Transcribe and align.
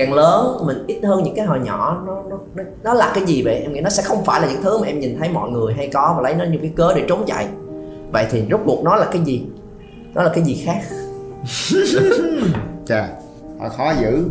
càng 0.00 0.12
lớn 0.12 0.66
mình 0.66 0.84
ít 0.86 1.00
hơn 1.04 1.22
những 1.22 1.34
cái 1.34 1.46
hồi 1.46 1.60
nhỏ 1.60 2.02
nó 2.06 2.22
nó 2.30 2.36
nó, 2.54 2.62
nó 2.82 2.94
là 2.94 3.12
cái 3.14 3.24
gì 3.24 3.42
vậy? 3.42 3.54
Em 3.54 3.72
nghĩ 3.72 3.80
nó 3.80 3.90
sẽ 3.90 4.02
không 4.02 4.24
phải 4.24 4.40
là 4.40 4.48
những 4.48 4.62
thứ 4.62 4.78
mà 4.78 4.86
em 4.86 5.00
nhìn 5.00 5.18
thấy 5.18 5.28
mọi 5.28 5.50
người 5.50 5.74
hay 5.74 5.90
có 5.92 6.14
và 6.16 6.22
lấy 6.22 6.34
nó 6.34 6.44
như 6.44 6.58
cái 6.62 6.72
cớ 6.76 6.92
để 6.96 7.04
trốn 7.08 7.24
chạy. 7.26 7.48
Vậy 8.12 8.26
thì 8.30 8.44
rốt 8.50 8.60
cuộc 8.64 8.84
nó 8.84 8.96
là 8.96 9.06
cái 9.12 9.22
gì? 9.24 9.46
Nó 10.14 10.22
là 10.22 10.30
cái 10.34 10.44
gì 10.44 10.62
khác? 10.66 10.80
Chà, 12.86 13.08
họ 13.60 13.68
khó 13.68 13.92
dữ. 14.00 14.24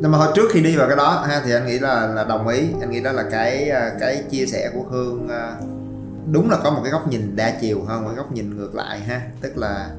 Nhưng 0.00 0.10
mà 0.10 0.18
hồi 0.18 0.28
trước 0.34 0.50
khi 0.50 0.60
đi 0.60 0.76
vào 0.76 0.88
cái 0.88 0.96
đó 0.96 1.24
ha 1.28 1.42
thì 1.44 1.52
anh 1.52 1.66
nghĩ 1.66 1.78
là 1.78 2.06
là 2.06 2.24
đồng 2.24 2.48
ý, 2.48 2.62
anh 2.80 2.90
nghĩ 2.90 3.00
đó 3.00 3.12
là 3.12 3.24
cái 3.30 3.70
à, 3.70 3.92
cái 4.00 4.22
chia 4.30 4.46
sẻ 4.46 4.70
của 4.74 4.82
Hương 4.90 5.28
à, 5.28 5.56
đúng 6.32 6.50
là 6.50 6.58
có 6.64 6.70
một 6.70 6.80
cái 6.82 6.92
góc 6.92 7.08
nhìn 7.08 7.36
đa 7.36 7.52
chiều 7.60 7.82
hơn 7.86 8.02
một 8.02 8.08
cái 8.08 8.16
góc 8.16 8.32
nhìn 8.32 8.56
ngược 8.56 8.74
lại 8.74 9.00
ha, 9.00 9.20
tức 9.40 9.56
là 9.56 9.90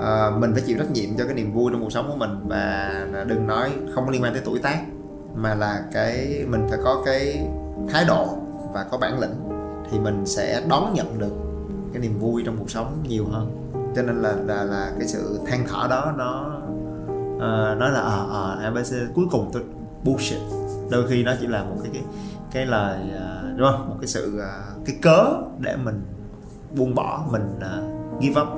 à, 0.00 0.30
mình 0.38 0.52
phải 0.52 0.62
chịu 0.66 0.78
trách 0.78 0.90
nhiệm 0.90 1.16
cho 1.18 1.24
cái 1.24 1.34
niềm 1.34 1.52
vui 1.52 1.72
trong 1.72 1.82
cuộc 1.82 1.92
sống 1.92 2.08
của 2.10 2.16
mình 2.16 2.30
và 2.48 2.92
đừng 3.26 3.46
nói 3.46 3.70
không 3.94 4.06
có 4.06 4.10
liên 4.12 4.22
quan 4.22 4.32
tới 4.32 4.42
tuổi 4.44 4.58
tác 4.58 4.82
mà 5.34 5.54
là 5.54 5.84
cái 5.92 6.44
mình 6.48 6.66
phải 6.70 6.78
có 6.84 7.02
cái 7.04 7.48
thái 7.88 8.04
độ 8.04 8.26
và 8.72 8.84
có 8.90 8.98
bản 8.98 9.20
lĩnh 9.20 9.34
thì 9.90 9.98
mình 9.98 10.26
sẽ 10.26 10.62
đón 10.68 10.94
nhận 10.94 11.18
được 11.18 11.32
cái 11.92 12.02
niềm 12.02 12.18
vui 12.18 12.42
trong 12.46 12.56
cuộc 12.58 12.70
sống 12.70 13.04
nhiều 13.08 13.24
hơn. 13.30 13.70
Cho 13.96 14.02
nên 14.02 14.22
là 14.22 14.34
là 14.46 14.64
là 14.64 14.92
cái 14.98 15.08
sự 15.08 15.40
than 15.46 15.64
thở 15.68 15.86
đó 15.90 16.12
nó 16.16 16.60
uh, 17.34 17.78
nó 17.78 17.88
là 17.88 18.00
ờ 18.00 18.26
ờ 18.30 18.58
abc 18.62 18.94
cuối 19.14 19.26
cùng 19.30 19.50
tôi 19.52 19.62
bullshit. 20.04 20.38
Đôi 20.90 21.08
khi 21.08 21.22
nó 21.24 21.32
chỉ 21.40 21.46
là 21.46 21.64
một 21.64 21.76
cái 21.82 21.90
cái 21.94 22.02
cái 22.52 22.66
lời 22.66 22.98
uh, 23.16 23.58
đúng 23.58 23.68
không? 23.72 23.88
Một 23.88 23.96
cái 24.00 24.08
sự 24.08 24.32
uh, 24.36 24.86
cái 24.86 24.96
cớ 25.02 25.24
để 25.58 25.76
mình 25.76 26.02
buông 26.76 26.94
bỏ 26.94 27.24
mình 27.30 27.58
uh, 27.58 28.22
give 28.22 28.42
up 28.42 28.48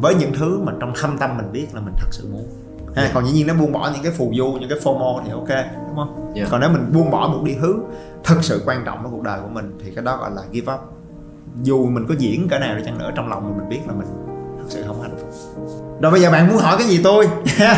với 0.00 0.14
những 0.14 0.32
thứ 0.34 0.58
mà 0.58 0.72
trong 0.80 0.92
thâm 1.00 1.18
tâm 1.18 1.36
mình 1.36 1.52
biết 1.52 1.66
là 1.72 1.80
mình 1.80 1.94
thật 1.98 2.08
sự 2.10 2.28
muốn. 2.32 2.46
Ha, 2.96 3.10
còn 3.14 3.26
dĩ 3.26 3.32
nhiên 3.32 3.46
nó 3.46 3.54
buông 3.54 3.72
bỏ 3.72 3.90
những 3.94 4.02
cái 4.02 4.12
phù 4.12 4.32
du 4.38 4.52
những 4.60 4.68
cái 4.68 4.78
fomo 4.78 5.22
thì 5.24 5.30
ok 5.30 5.48
đúng 5.86 5.96
không? 5.96 6.32
Dạ. 6.34 6.44
còn 6.50 6.60
nếu 6.60 6.70
mình 6.70 6.92
buông 6.92 7.10
bỏ 7.10 7.28
một 7.28 7.42
đi 7.44 7.54
hướng 7.54 7.80
thực 8.24 8.44
sự 8.44 8.62
quan 8.66 8.84
trọng 8.84 8.98
trong 9.02 9.12
cuộc 9.12 9.22
đời 9.22 9.40
của 9.40 9.48
mình 9.48 9.78
thì 9.84 9.90
cái 9.94 10.04
đó 10.04 10.16
gọi 10.16 10.30
là 10.30 10.42
give 10.52 10.74
up. 10.74 10.80
Dù 11.62 11.86
mình 11.86 12.06
có 12.08 12.14
diễn 12.18 12.48
cỡ 12.48 12.58
nào 12.58 12.76
đi 12.76 12.82
chăng 12.84 12.98
nữa 12.98 13.10
trong 13.14 13.28
lòng 13.28 13.44
mình, 13.44 13.58
mình 13.58 13.68
biết 13.68 13.80
là 13.86 13.94
mình 13.94 14.06
thật 14.58 14.64
sự 14.68 14.84
không 14.86 15.02
hạnh 15.02 15.16
phúc. 15.20 15.30
Rồi 16.00 16.12
bây 16.12 16.20
giờ 16.20 16.30
bạn 16.30 16.48
muốn 16.48 16.56
hỏi 16.56 16.76
cái 16.78 16.86
gì 16.86 17.00
tôi? 17.04 17.28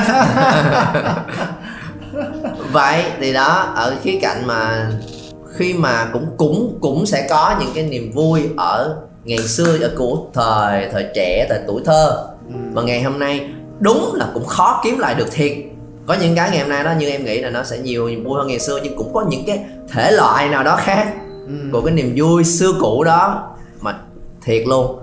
Vậy 2.73 3.05
thì 3.21 3.33
đó 3.33 3.73
ở 3.77 3.97
khía 4.03 4.19
cạnh 4.23 4.47
mà 4.47 4.91
khi 5.55 5.75
mà 5.75 6.09
cũng 6.13 6.27
cũng 6.37 6.79
cũng 6.81 7.07
sẽ 7.07 7.27
có 7.31 7.57
những 7.61 7.71
cái 7.75 7.85
niềm 7.85 8.13
vui 8.15 8.49
ở 8.57 8.97
ngày 9.25 9.39
xưa 9.39 9.79
ở 9.83 9.91
của 9.97 10.19
thời 10.35 10.89
thời 10.93 11.07
trẻ 11.15 11.47
thời 11.49 11.61
tuổi 11.67 11.83
thơ. 11.85 12.27
Mà 12.73 12.83
ngày 12.83 13.03
hôm 13.03 13.19
nay 13.19 13.51
đúng 13.81 14.15
là 14.15 14.27
cũng 14.35 14.47
khó 14.47 14.81
kiếm 14.85 14.99
lại 14.99 15.15
được 15.15 15.29
thiệt. 15.31 15.53
Có 16.07 16.17
những 16.21 16.37
cái 16.37 16.51
ngày 16.51 16.61
hôm 16.61 16.69
nay 16.69 16.85
đó 16.85 16.93
như 16.99 17.09
em 17.09 17.25
nghĩ 17.25 17.41
là 17.41 17.51
nó 17.51 17.63
sẽ 17.63 17.79
nhiều 17.79 18.09
niềm 18.09 18.25
vui 18.25 18.35
hơn 18.39 18.47
ngày 18.47 18.59
xưa 18.59 18.81
nhưng 18.83 18.97
cũng 18.97 19.13
có 19.15 19.25
những 19.29 19.45
cái 19.47 19.65
thể 19.93 20.13
loại 20.13 20.49
nào 20.49 20.65
đó 20.65 20.77
khác 20.77 21.15
của 21.73 21.81
cái 21.81 21.95
niềm 21.95 22.15
vui 22.17 22.45
xưa 22.45 22.73
cũ 22.81 23.05
đó. 23.05 23.49
Mà 23.81 23.99
thiệt 24.45 24.67
luôn 24.67 24.99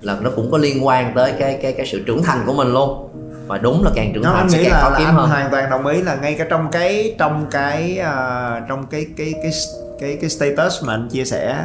là 0.00 0.16
nó 0.20 0.30
cũng 0.36 0.50
có 0.50 0.58
liên 0.58 0.86
quan 0.86 1.12
tới 1.14 1.32
cái 1.38 1.58
cái 1.62 1.72
cái 1.72 1.86
sự 1.86 2.02
trưởng 2.06 2.22
thành 2.22 2.42
của 2.46 2.52
mình 2.52 2.72
luôn. 2.72 3.08
Và 3.46 3.58
đúng 3.58 3.84
là 3.84 3.90
càng 3.94 4.12
trưởng 4.14 4.22
nó 4.22 4.30
thành 4.32 4.50
sẽ 4.50 4.62
càng 4.62 4.72
là, 4.72 4.80
khó 4.80 4.90
là 4.90 4.98
kiếm 4.98 5.06
anh 5.06 5.14
hơn. 5.14 5.28
hoàn 5.28 5.50
toàn 5.50 5.70
đồng 5.70 5.86
ý 5.86 6.02
là 6.02 6.16
ngay 6.16 6.34
cả 6.34 6.46
trong 6.50 6.68
cái 6.72 7.14
trong 7.18 7.46
cái 7.50 7.98
ờ, 7.98 8.60
trong 8.68 8.86
cái 8.86 9.06
cái 9.16 9.34
cái 9.42 9.52
cái 10.00 10.18
cái 10.20 10.30
status 10.30 10.84
mà 10.84 10.94
anh 10.94 11.08
chia 11.08 11.24
sẻ 11.24 11.56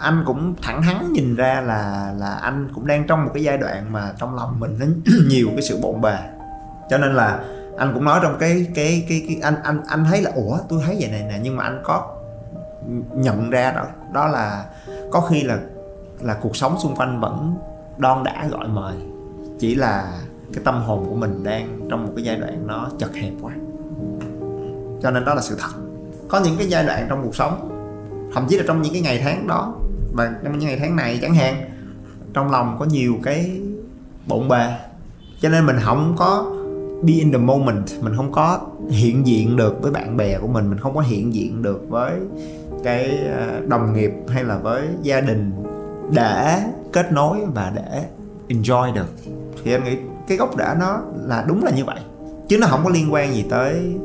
anh 0.00 0.22
cũng 0.26 0.54
thẳng 0.62 0.82
thắn 0.82 1.12
nhìn 1.12 1.34
ra 1.34 1.60
là 1.60 2.12
là 2.18 2.34
anh 2.34 2.68
cũng 2.74 2.86
đang 2.86 3.06
trong 3.06 3.24
một 3.24 3.30
cái 3.34 3.42
giai 3.42 3.58
đoạn 3.58 3.92
mà 3.92 4.12
trong 4.18 4.34
lòng 4.34 4.60
mình 4.60 4.76
nó 4.80 4.86
nhiều 5.28 5.48
cái 5.50 5.62
sự 5.62 5.78
bộn 5.82 6.00
bề. 6.00 6.16
Cho 6.90 6.98
nên 6.98 7.14
là 7.14 7.44
anh 7.78 7.94
cũng 7.94 8.04
nói 8.04 8.20
trong 8.22 8.36
cái 8.38 8.66
cái 8.74 9.06
cái, 9.08 9.24
cái 9.28 9.38
anh 9.42 9.54
anh 9.62 9.82
anh 9.88 10.04
thấy 10.10 10.22
là 10.22 10.30
ủa 10.34 10.58
tôi 10.68 10.82
thấy 10.86 10.96
vậy 11.00 11.10
này 11.10 11.22
nè 11.28 11.38
nhưng 11.42 11.56
mà 11.56 11.64
anh 11.64 11.80
có 11.84 12.16
nhận 13.14 13.50
ra 13.50 13.72
đó 13.72 13.84
đó 14.12 14.26
là 14.26 14.64
có 15.10 15.20
khi 15.20 15.42
là 15.42 15.58
là 16.20 16.34
cuộc 16.34 16.56
sống 16.56 16.76
xung 16.78 16.96
quanh 16.96 17.20
vẫn 17.20 17.54
đon 17.98 18.24
đã 18.24 18.46
gọi 18.50 18.68
mời 18.68 18.94
chỉ 19.58 19.74
là 19.74 20.12
cái 20.54 20.64
tâm 20.64 20.82
hồn 20.82 21.06
của 21.08 21.14
mình 21.14 21.44
đang 21.44 21.80
trong 21.90 22.06
một 22.06 22.12
cái 22.16 22.24
giai 22.24 22.36
đoạn 22.36 22.66
nó 22.66 22.88
chật 22.98 23.14
hẹp 23.14 23.32
quá. 23.42 23.52
Cho 25.02 25.10
nên 25.10 25.24
đó 25.24 25.34
là 25.34 25.42
sự 25.42 25.56
thật. 25.60 25.70
Có 26.28 26.40
những 26.40 26.56
cái 26.58 26.66
giai 26.66 26.84
đoạn 26.84 27.06
trong 27.08 27.22
cuộc 27.22 27.34
sống 27.34 27.70
thậm 28.34 28.46
chí 28.48 28.56
là 28.56 28.64
trong 28.66 28.82
những 28.82 28.92
cái 28.92 29.02
ngày 29.02 29.20
tháng 29.24 29.46
đó 29.46 29.74
và 30.12 30.34
trong 30.44 30.58
những 30.58 30.68
ngày 30.68 30.78
tháng 30.80 30.96
này 30.96 31.18
chẳng 31.22 31.34
hạn, 31.34 31.70
trong 32.34 32.50
lòng 32.50 32.76
có 32.78 32.84
nhiều 32.84 33.14
cái 33.22 33.60
bộn 34.26 34.48
bề. 34.48 34.66
Cho 35.40 35.48
nên 35.48 35.66
mình 35.66 35.76
không 35.82 36.14
có 36.18 36.56
be 37.02 37.12
in 37.12 37.32
the 37.32 37.38
moment, 37.38 37.86
mình 38.00 38.16
không 38.16 38.32
có 38.32 38.60
hiện 38.90 39.26
diện 39.26 39.56
được 39.56 39.82
với 39.82 39.92
bạn 39.92 40.16
bè 40.16 40.38
của 40.38 40.46
mình 40.46 40.70
mình 40.70 40.78
không 40.78 40.94
có 40.94 41.00
hiện 41.00 41.34
diện 41.34 41.62
được 41.62 41.86
với 41.88 42.12
cái 42.84 43.18
ờ, 43.36 43.60
đồng 43.68 43.92
nghiệp 43.92 44.10
hay 44.28 44.44
là 44.44 44.58
với 44.58 44.82
gia 45.02 45.20
đình 45.20 45.52
để 46.12 46.62
kết 46.92 47.12
nối 47.12 47.38
và 47.54 47.72
để 47.74 48.04
enjoy 48.48 48.94
được. 48.94 49.06
Thì 49.64 49.70
em 49.70 49.84
nghĩ 49.84 49.96
cái 50.28 50.38
gốc 50.38 50.54
rễ 50.58 50.74
nó 50.78 51.00
là 51.26 51.44
đúng 51.48 51.64
là 51.64 51.70
như 51.70 51.84
vậy, 51.84 52.00
chứ 52.48 52.58
nó 52.58 52.66
không 52.66 52.80
có 52.84 52.90
liên 52.90 53.12
quan 53.12 53.34
gì 53.34 53.44
tới 53.50 53.96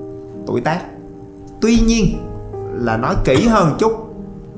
tuổi 0.47 0.61
tác. 0.61 0.81
Tuy 1.61 1.79
nhiên 1.79 2.17
là 2.73 2.97
nói 2.97 3.15
kỹ 3.25 3.47
hơn 3.47 3.75
chút 3.79 4.04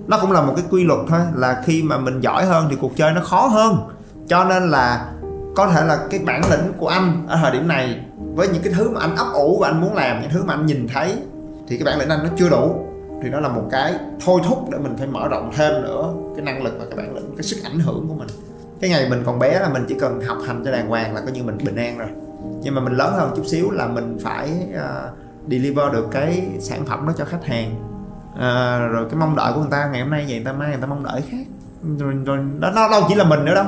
nó 0.08 0.18
cũng 0.22 0.32
là 0.32 0.42
một 0.42 0.54
cái 0.56 0.66
quy 0.70 0.84
luật 0.84 1.00
thôi 1.08 1.20
là 1.36 1.62
khi 1.66 1.84
mà 1.84 1.98
mình 1.98 2.22
giỏi 2.22 2.46
hơn 2.46 2.68
thì 2.70 2.78
cuộc 2.82 2.98
chơi 2.98 3.14
nó 3.14 3.22
khó 3.22 3.48
hơn. 3.48 3.78
Cho 4.28 4.44
nên 4.44 4.70
là 4.70 5.12
có 5.56 5.68
thể 5.68 5.86
là 5.86 6.00
cái 6.10 6.20
bản 6.20 6.42
lĩnh 6.52 6.74
của 6.78 6.88
anh 6.88 7.26
ở 7.28 7.38
thời 7.42 7.52
điểm 7.52 7.68
này 7.68 8.02
với 8.36 8.48
những 8.48 8.64
cái 8.64 8.74
thứ 8.74 8.90
mà 8.90 9.02
anh 9.02 9.16
ấp 9.16 9.28
ủ 9.34 9.60
và 9.60 9.68
anh 9.68 9.82
muốn 9.82 9.94
làm 9.94 10.22
những 10.22 10.32
thứ 10.32 10.44
mà 10.44 10.54
anh 10.54 10.66
nhìn 10.66 10.88
thấy 10.94 11.16
thì 11.68 11.78
cái 11.78 11.86
bản 11.86 12.00
lĩnh 12.00 12.10
anh 12.10 12.24
nó 12.24 12.30
chưa 12.38 12.50
đủ 12.50 12.86
thì 13.24 13.30
nó 13.30 13.40
là 13.40 13.50
một 13.50 13.64
cái 13.72 13.94
thôi 14.26 14.42
thúc 14.48 14.68
để 14.72 14.78
mình 14.78 14.98
phải 14.98 15.08
mở 15.08 15.28
rộng 15.28 15.52
thêm 15.56 15.82
nữa 15.82 16.14
cái 16.36 16.46
năng 16.46 16.64
lực 16.64 16.74
và 16.80 16.86
cái 16.86 16.98
bản 16.98 17.16
lĩnh 17.16 17.36
cái 17.38 17.44
sức 17.44 17.58
ảnh 17.64 17.80
hưởng 17.80 18.08
của 18.08 18.14
mình. 18.14 18.28
Cái 18.82 18.90
ngày 18.90 19.10
mình 19.10 19.24
còn 19.26 19.40
bé 19.40 19.60
là 19.60 19.70
mình 19.70 19.86
chỉ 19.88 19.96
cần 20.00 20.22
học 20.22 20.38
hành 20.48 20.62
cho 20.66 20.72
đàng 20.72 20.88
hoàng 20.88 21.16
là 21.16 21.22
coi 21.22 21.32
như 21.32 21.44
mình 21.44 21.58
bình 21.66 21.76
an 21.76 21.98
rồi. 21.98 22.08
Nhưng 22.62 22.76
mà 22.76 22.82
mình 22.82 22.94
lớn 22.94 23.14
hơn 23.14 23.34
chút 23.36 23.44
xíu 23.46 23.72
là 23.72 23.88
mình 23.88 24.18
phải 24.24 24.52
uh, 24.76 25.18
deliver 25.52 25.94
được 25.94 26.08
cái 26.12 26.48
sản 26.60 26.86
phẩm 26.86 27.08
đó 27.08 27.14
cho 27.18 27.26
khách 27.26 27.46
hàng 27.46 27.76
à, 28.40 28.80
rồi 28.92 29.06
cái 29.10 29.20
mong 29.20 29.36
đợi 29.36 29.54
của 29.54 29.60
người 29.60 29.72
ta 29.72 29.90
ngày 29.92 30.02
hôm 30.02 30.10
nay 30.12 30.26
vậy 30.28 30.36
người 30.36 30.46
ta 30.46 30.54
mai 30.54 30.70
người 30.70 30.78
ta 30.82 30.88
mong 30.88 31.04
đợi 31.04 31.22
khác. 31.32 31.44
Rồi, 32.00 32.14
rồi 32.26 32.38
đó 32.60 32.72
nó 32.76 32.90
đâu 32.90 33.02
chỉ 33.10 33.16
là 33.16 33.24
mình 33.24 33.46
nữa 33.46 33.56
đâu. 33.56 33.66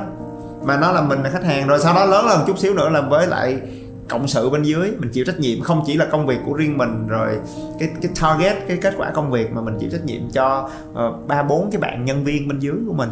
Mà 0.63 0.77
nó 0.77 0.91
là 0.91 1.01
mình 1.01 1.23
là 1.23 1.29
khách 1.29 1.43
hàng 1.43 1.67
rồi 1.67 1.79
sau 1.79 1.93
đó 1.93 2.05
lớn 2.05 2.25
hơn 2.27 2.43
chút 2.47 2.59
xíu 2.59 2.73
nữa 2.73 2.89
là 2.89 3.01
với 3.01 3.27
lại 3.27 3.61
cộng 4.09 4.27
sự 4.27 4.49
bên 4.49 4.63
dưới 4.63 4.91
mình 4.99 5.09
chịu 5.13 5.25
trách 5.25 5.39
nhiệm. 5.39 5.61
Không 5.61 5.83
chỉ 5.85 5.97
là 5.97 6.05
công 6.11 6.25
việc 6.25 6.39
của 6.45 6.53
riêng 6.53 6.77
mình 6.77 7.07
rồi 7.07 7.39
cái 7.79 7.89
cái 8.01 8.11
target 8.21 8.55
cái 8.67 8.77
kết 8.81 8.93
quả 8.97 9.11
công 9.11 9.31
việc 9.31 9.51
mà 9.53 9.61
mình 9.61 9.77
chịu 9.79 9.89
trách 9.91 10.05
nhiệm 10.05 10.21
cho 10.33 10.69
ờ, 10.93 11.13
ba 11.27 11.43
bốn 11.43 11.69
cái 11.71 11.81
bạn 11.81 12.05
nhân 12.05 12.23
viên 12.23 12.47
bên 12.47 12.59
dưới 12.59 12.75
của 12.87 12.93
mình. 12.93 13.09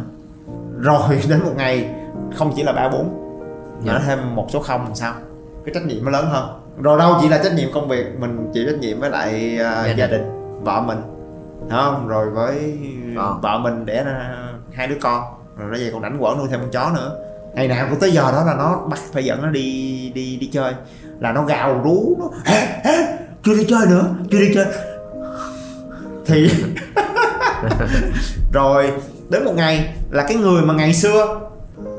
Rồi 0.80 1.20
đến 1.28 1.40
một 1.44 1.52
ngày 1.56 1.90
không 2.36 2.52
chỉ 2.56 2.62
là 2.62 2.72
ba 2.72 2.88
bốn 2.88 3.24
mà 3.86 3.92
nó 3.92 3.98
Dạ. 3.98 4.04
thêm 4.06 4.34
một 4.34 4.46
số 4.50 4.60
không 4.60 4.84
làm 4.84 4.94
sao? 4.94 5.14
Cái 5.64 5.74
trách 5.74 5.86
nhiệm 5.86 6.04
nó 6.04 6.10
lớn 6.10 6.26
hơn. 6.30 6.48
Rồi 6.82 6.98
đâu 6.98 7.14
chỉ 7.20 7.28
là 7.28 7.38
trách 7.38 7.54
nhiệm 7.54 7.68
công 7.74 7.88
việc 7.88 8.06
mình 8.20 8.50
chịu 8.54 8.66
trách 8.66 8.78
nhiệm 8.80 9.00
với 9.00 9.10
lại 9.10 9.58
ờ, 9.58 9.86
Gia 9.96 10.06
đình. 10.06 10.22
vợ 10.64 10.80
mình 10.80 10.98
không 11.70 12.08
rồi 12.08 12.30
với 12.30 12.78
Con. 13.16 13.40
vợ 13.40 13.58
mình 13.58 13.86
đẻ 13.86 14.04
ra 14.04 14.36
hai 14.72 14.86
đứa 14.86 14.96
con 15.00 15.22
rồi 15.56 15.68
nó 15.70 15.78
về 15.78 15.90
còn 15.92 16.02
rảnh 16.02 16.18
quở 16.18 16.34
nuôi 16.38 16.48
thêm 16.50 16.60
con 16.60 16.70
chó 16.70 16.90
nữa 16.94 17.16
ngày 17.54 17.68
nào 17.68 17.86
cũng 17.90 17.98
tới 18.00 18.12
giờ 18.12 18.32
đó 18.32 18.44
là 18.44 18.54
nó 18.54 18.76
bắt 18.90 18.98
phải 19.12 19.24
dẫn 19.24 19.42
nó 19.42 19.48
đi 19.50 20.12
đi 20.14 20.36
đi 20.36 20.46
chơi 20.52 20.74
là 21.20 21.32
nó 21.32 21.44
gào 21.44 21.80
rú 21.84 22.16
nó 22.18 22.24
"Hả? 22.44 22.66
Hả? 22.84 22.92
chưa 23.44 23.54
đi 23.54 23.64
chơi 23.68 23.86
nữa 23.86 24.04
chưa 24.30 24.38
đi 24.38 24.54
chơi 24.54 24.66
thì 26.26 26.50
rồi 28.52 28.92
đến 29.30 29.44
một 29.44 29.52
ngày 29.56 29.94
là 30.10 30.24
cái 30.28 30.36
người 30.36 30.62
mà 30.62 30.74
ngày 30.74 30.94
xưa 30.94 31.40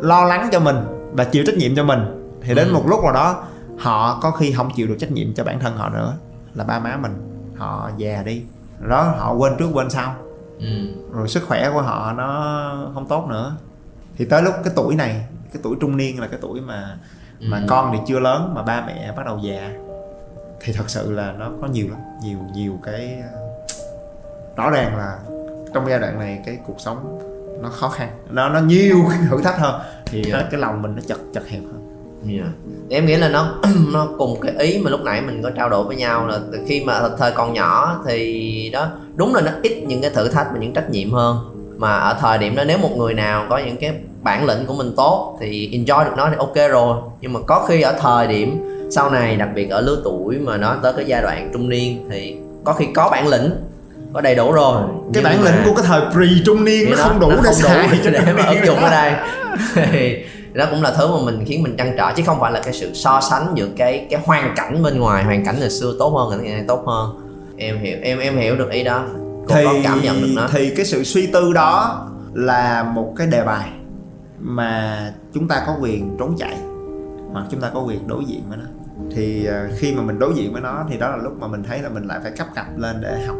lo 0.02 0.26
lắng 0.26 0.50
cho 0.52 0.60
mình 0.60 0.76
và 1.12 1.24
chịu 1.24 1.44
trách 1.48 1.56
nhiệm 1.58 1.76
cho 1.76 1.84
mình 1.84 2.00
thì 2.44 2.54
đến 2.56 2.68
Ừ. 2.68 2.74
một 2.74 2.84
lúc 2.88 3.04
nào 3.04 3.14
đó 3.14 3.44
họ 3.80 4.20
có 4.22 4.32
khi 4.32 4.52
không 4.52 4.70
chịu 4.76 4.88
được 4.88 4.96
trách 5.00 5.12
nhiệm 5.12 5.34
cho 5.34 5.44
bản 5.44 5.60
thân 5.60 5.78
họ 5.78 5.90
nữa 5.90 6.14
là 6.56 6.64
ba 6.64 6.80
má 6.80 6.98
mình 7.02 7.14
họ 7.58 7.90
già 7.98 8.24
đi 8.26 8.42
đó 8.88 9.04
họ 9.18 9.34
quên 9.34 9.54
trước 9.60 9.70
quên 9.74 9.90
sau 9.90 10.16
ừ. 10.60 10.66
rồi 11.14 11.28
sức 11.28 11.44
khỏe 11.48 11.70
của 11.74 11.82
họ 11.82 12.14
nó 12.14 12.92
không 12.94 13.08
tốt 13.08 13.26
nữa 13.30 13.56
thì 14.18 14.26
tới 14.26 14.42
lúc 14.42 14.54
cái 14.64 14.74
tuổi 14.76 14.96
này 14.96 15.26
cái 15.54 15.62
tuổi 15.64 15.76
trung 15.82 15.98
niên 15.98 16.20
là 16.20 16.28
cái 16.28 16.40
tuổi 16.42 16.62
mà 16.62 16.98
mà 17.42 17.58
Ừ. 17.58 17.64
con 17.70 17.90
thì 17.94 18.00
chưa 18.08 18.20
lớn 18.20 18.52
mà 18.56 18.64
ba 18.64 18.84
mẹ 18.88 19.12
bắt 19.18 19.26
đầu 19.26 19.40
già 19.44 19.72
thì 20.60 20.74
thật 20.74 20.90
sự 20.90 21.12
là 21.12 21.32
nó 21.32 21.50
có 21.62 21.68
nhiều 21.68 21.88
lắm 21.90 22.00
nhiều 22.24 22.38
nhiều 22.54 22.80
cái 22.84 23.18
rõ 24.58 24.70
ràng 24.70 24.98
là 24.98 25.20
trong 25.74 25.90
giai 25.90 26.00
đoạn 26.00 26.20
này 26.20 26.42
cái 26.46 26.60
cuộc 26.68 26.76
sống 26.82 27.20
nó 27.64 27.70
khó 27.70 27.90
khăn 27.90 28.10
nó 28.30 28.50
nó 28.50 28.60
nhiều 28.60 28.98
thử 29.30 29.42
thách 29.42 29.60
hơn 29.60 29.82
thì 30.06 30.24
Dạ. 30.32 30.48
cái 30.52 30.60
lòng 30.60 30.82
mình 30.82 30.96
nó 30.96 31.02
chật 31.08 31.18
chật 31.34 31.48
hẹp 31.48 31.62
hơn 31.66 31.89
Dạ. 32.26 32.44
Em 32.90 33.06
nghĩ 33.06 33.16
là 33.16 33.30
nó 33.30 33.54
nó 33.94 34.08
cùng 34.18 34.40
cái 34.42 34.54
ý 34.60 34.80
mà 34.84 34.90
lúc 34.90 35.02
nãy 35.04 35.22
mình 35.22 35.44
có 35.44 35.50
trao 35.50 35.70
đổi 35.70 35.84
với 35.84 35.96
nhau 35.96 36.28
là 36.28 36.40
từ 36.52 36.60
khi 36.68 36.84
mà 36.84 37.02
thời 37.20 37.32
còn 37.32 37.54
nhỏ 37.54 38.02
thì 38.08 38.70
đó 38.74 38.88
đúng 39.16 39.36
là 39.36 39.42
nó 39.42 39.52
ít 39.64 39.84
những 39.88 40.02
cái 40.02 40.12
thử 40.12 40.28
thách 40.28 40.48
và 40.54 40.60
những 40.60 40.74
trách 40.74 40.90
nhiệm 40.90 41.12
hơn. 41.12 41.38
Mà 41.78 41.96
ở 41.98 42.18
thời 42.22 42.38
điểm 42.38 42.56
đó 42.56 42.64
nếu 42.64 42.78
một 42.78 42.92
người 42.98 43.14
nào 43.14 43.46
có 43.50 43.58
những 43.58 43.78
cái 43.78 43.94
bản 44.22 44.46
lĩnh 44.46 44.66
của 44.66 44.74
mình 44.74 44.94
tốt 44.98 45.38
thì 45.42 45.70
enjoy 45.74 46.06
được 46.06 46.12
nó 46.18 46.28
thì 46.30 46.36
ok 46.38 46.72
rồi. 46.72 46.98
Nhưng 47.22 47.34
mà 47.34 47.40
có 47.48 47.66
khi 47.70 47.82
ở 47.82 47.94
thời 48.02 48.28
điểm 48.28 48.60
sau 48.92 49.10
này 49.10 49.36
đặc 49.36 49.50
biệt 49.56 49.70
ở 49.70 49.82
lứa 49.82 50.02
tuổi 50.04 50.38
mà 50.40 50.58
nó 50.58 50.76
tới 50.84 50.94
cái 50.94 51.06
giai 51.06 51.22
đoạn 51.22 51.50
trung 51.54 51.70
niên 51.70 52.10
thì 52.12 52.36
có 52.64 52.74
khi 52.74 52.86
có 52.96 53.10
bản 53.12 53.28
lĩnh 53.28 53.52
có 54.14 54.22
đầy 54.22 54.36
đủ 54.36 54.52
rồi. 54.52 54.82
Cái 55.14 55.24
bản 55.24 55.44
mà- 55.44 55.52
lĩnh 55.52 55.62
của 55.66 55.74
cái 55.76 55.86
thời 55.88 56.02
pre 56.14 56.26
trung 56.46 56.64
niên 56.66 56.86
thì 56.86 56.92
nó 56.96 57.04
không 57.04 57.20
đủ 57.20 57.30
nó 57.30 57.36
để 57.36 57.42
không 57.44 57.54
xài 57.54 57.90
để 58.04 58.34
mà 58.38 58.44
ứng 58.44 58.66
dụng 58.66 58.78
ở 58.80 58.90
đây. 58.90 59.14
Thì 59.92 60.18
đó 60.60 60.66
cũng 60.72 60.82
là 60.82 60.94
thứ 60.98 61.08
mà 61.08 61.26
mình 61.26 61.46
khiến 61.46 61.64
mình 61.64 61.78
trăn 61.78 61.94
trở 61.98 62.14
chứ 62.16 62.24
không 62.26 62.40
phải 62.40 62.52
là 62.52 62.62
cái 62.64 62.74
sự 62.74 62.94
so 62.94 63.22
sánh 63.22 63.48
giữa 63.56 63.68
cái 63.78 64.08
cái 64.10 64.22
hoàn 64.26 64.54
cảnh 64.56 64.84
bên 64.84 65.00
ngoài 65.00 65.24
hoàn 65.24 65.46
cảnh 65.46 65.56
ngày 65.60 65.70
xưa 65.70 65.94
tốt 66.00 66.10
hơn 66.10 66.44
ngày 66.44 66.54
nay 66.54 66.64
tốt 66.68 66.84
hơn. 66.88 67.10
Em 67.58 67.80
hiểu 67.80 67.98
em 68.02 68.20
em 68.20 68.38
hiểu 68.38 68.56
được 68.56 68.72
ý 68.72 68.84
đó. 68.84 69.06
Cô 69.48 69.56
thì 69.56 69.66
có 69.66 69.74
cảm 69.84 70.02
nhận 70.02 70.22
được 70.22 70.34
nó. 70.36 70.48
thì 70.52 70.74
cái 70.76 70.86
sự 70.86 71.04
suy 71.04 71.28
tư 71.28 71.54
đó 71.54 72.06
là 72.34 72.84
một 72.84 73.14
cái 73.18 73.28
đề 73.28 73.44
bài 73.44 73.70
mà 74.40 75.00
chúng 75.34 75.48
ta 75.48 75.64
có 75.68 75.76
quyền 75.82 76.18
trốn 76.20 76.36
chạy 76.38 76.58
hoặc 77.32 77.46
chúng 77.52 77.62
ta 77.62 77.70
có 77.74 77.82
quyền 77.88 78.08
đối 78.08 78.26
diện 78.26 78.44
với 78.50 78.58
nó. 78.58 78.66
Thì 79.16 79.46
ờ, 79.46 79.68
khi 79.78 79.94
mà 79.94 80.02
mình 80.04 80.20
đối 80.20 80.34
diện 80.34 80.54
với 80.54 80.62
nó 80.62 80.86
thì 80.90 80.98
đó 80.98 81.10
là 81.10 81.18
lúc 81.18 81.34
mà 81.40 81.48
mình 81.48 81.64
thấy 81.64 81.82
là 81.82 81.90
mình 81.90 82.04
lại 82.04 82.20
phải 82.24 82.32
cấp 82.32 82.48
cặp 82.56 82.78
lên 82.78 82.96
để 83.02 83.26
học 83.28 83.38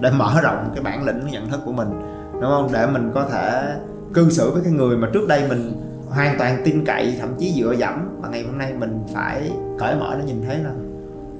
để 0.00 0.10
mở 0.10 0.40
rộng 0.42 0.70
cái 0.74 0.84
bản 0.84 1.04
lĩnh 1.04 1.26
nhận 1.30 1.50
thức 1.50 1.60
của 1.64 1.72
mình 1.72 1.88
đúng 2.32 2.50
không? 2.50 2.68
Để 2.72 2.86
mình 2.86 3.10
có 3.14 3.26
thể 3.32 3.74
cư 4.14 4.30
xử 4.30 4.50
với 4.50 4.62
cái 4.64 4.72
người 4.72 4.96
mà 4.96 5.08
trước 5.12 5.28
đây 5.28 5.42
mình 5.48 5.72
hoàn 6.16 6.38
toàn 6.38 6.62
tin 6.64 6.84
cậy 6.86 7.16
thậm 7.20 7.34
chí 7.38 7.54
dựa 7.56 7.72
dẫm. 7.72 8.20
Mà 8.22 8.28
ngày 8.28 8.42
hôm 8.42 8.58
nay 8.58 8.74
mình 8.78 9.04
phải 9.14 9.52
cởi 9.78 9.94
mở 9.94 10.16
để 10.18 10.24
nhìn 10.24 10.44
thấy 10.46 10.58
là 10.58 10.70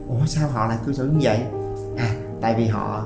ủa 0.08 0.26
sao 0.26 0.48
họ 0.48 0.66
lại 0.66 0.78
cư 0.86 0.92
xử 0.92 1.04
như 1.04 1.18
vậy? 1.22 1.40
À 1.98 2.08
tại 2.40 2.54
vì 2.58 2.66
họ 2.66 3.04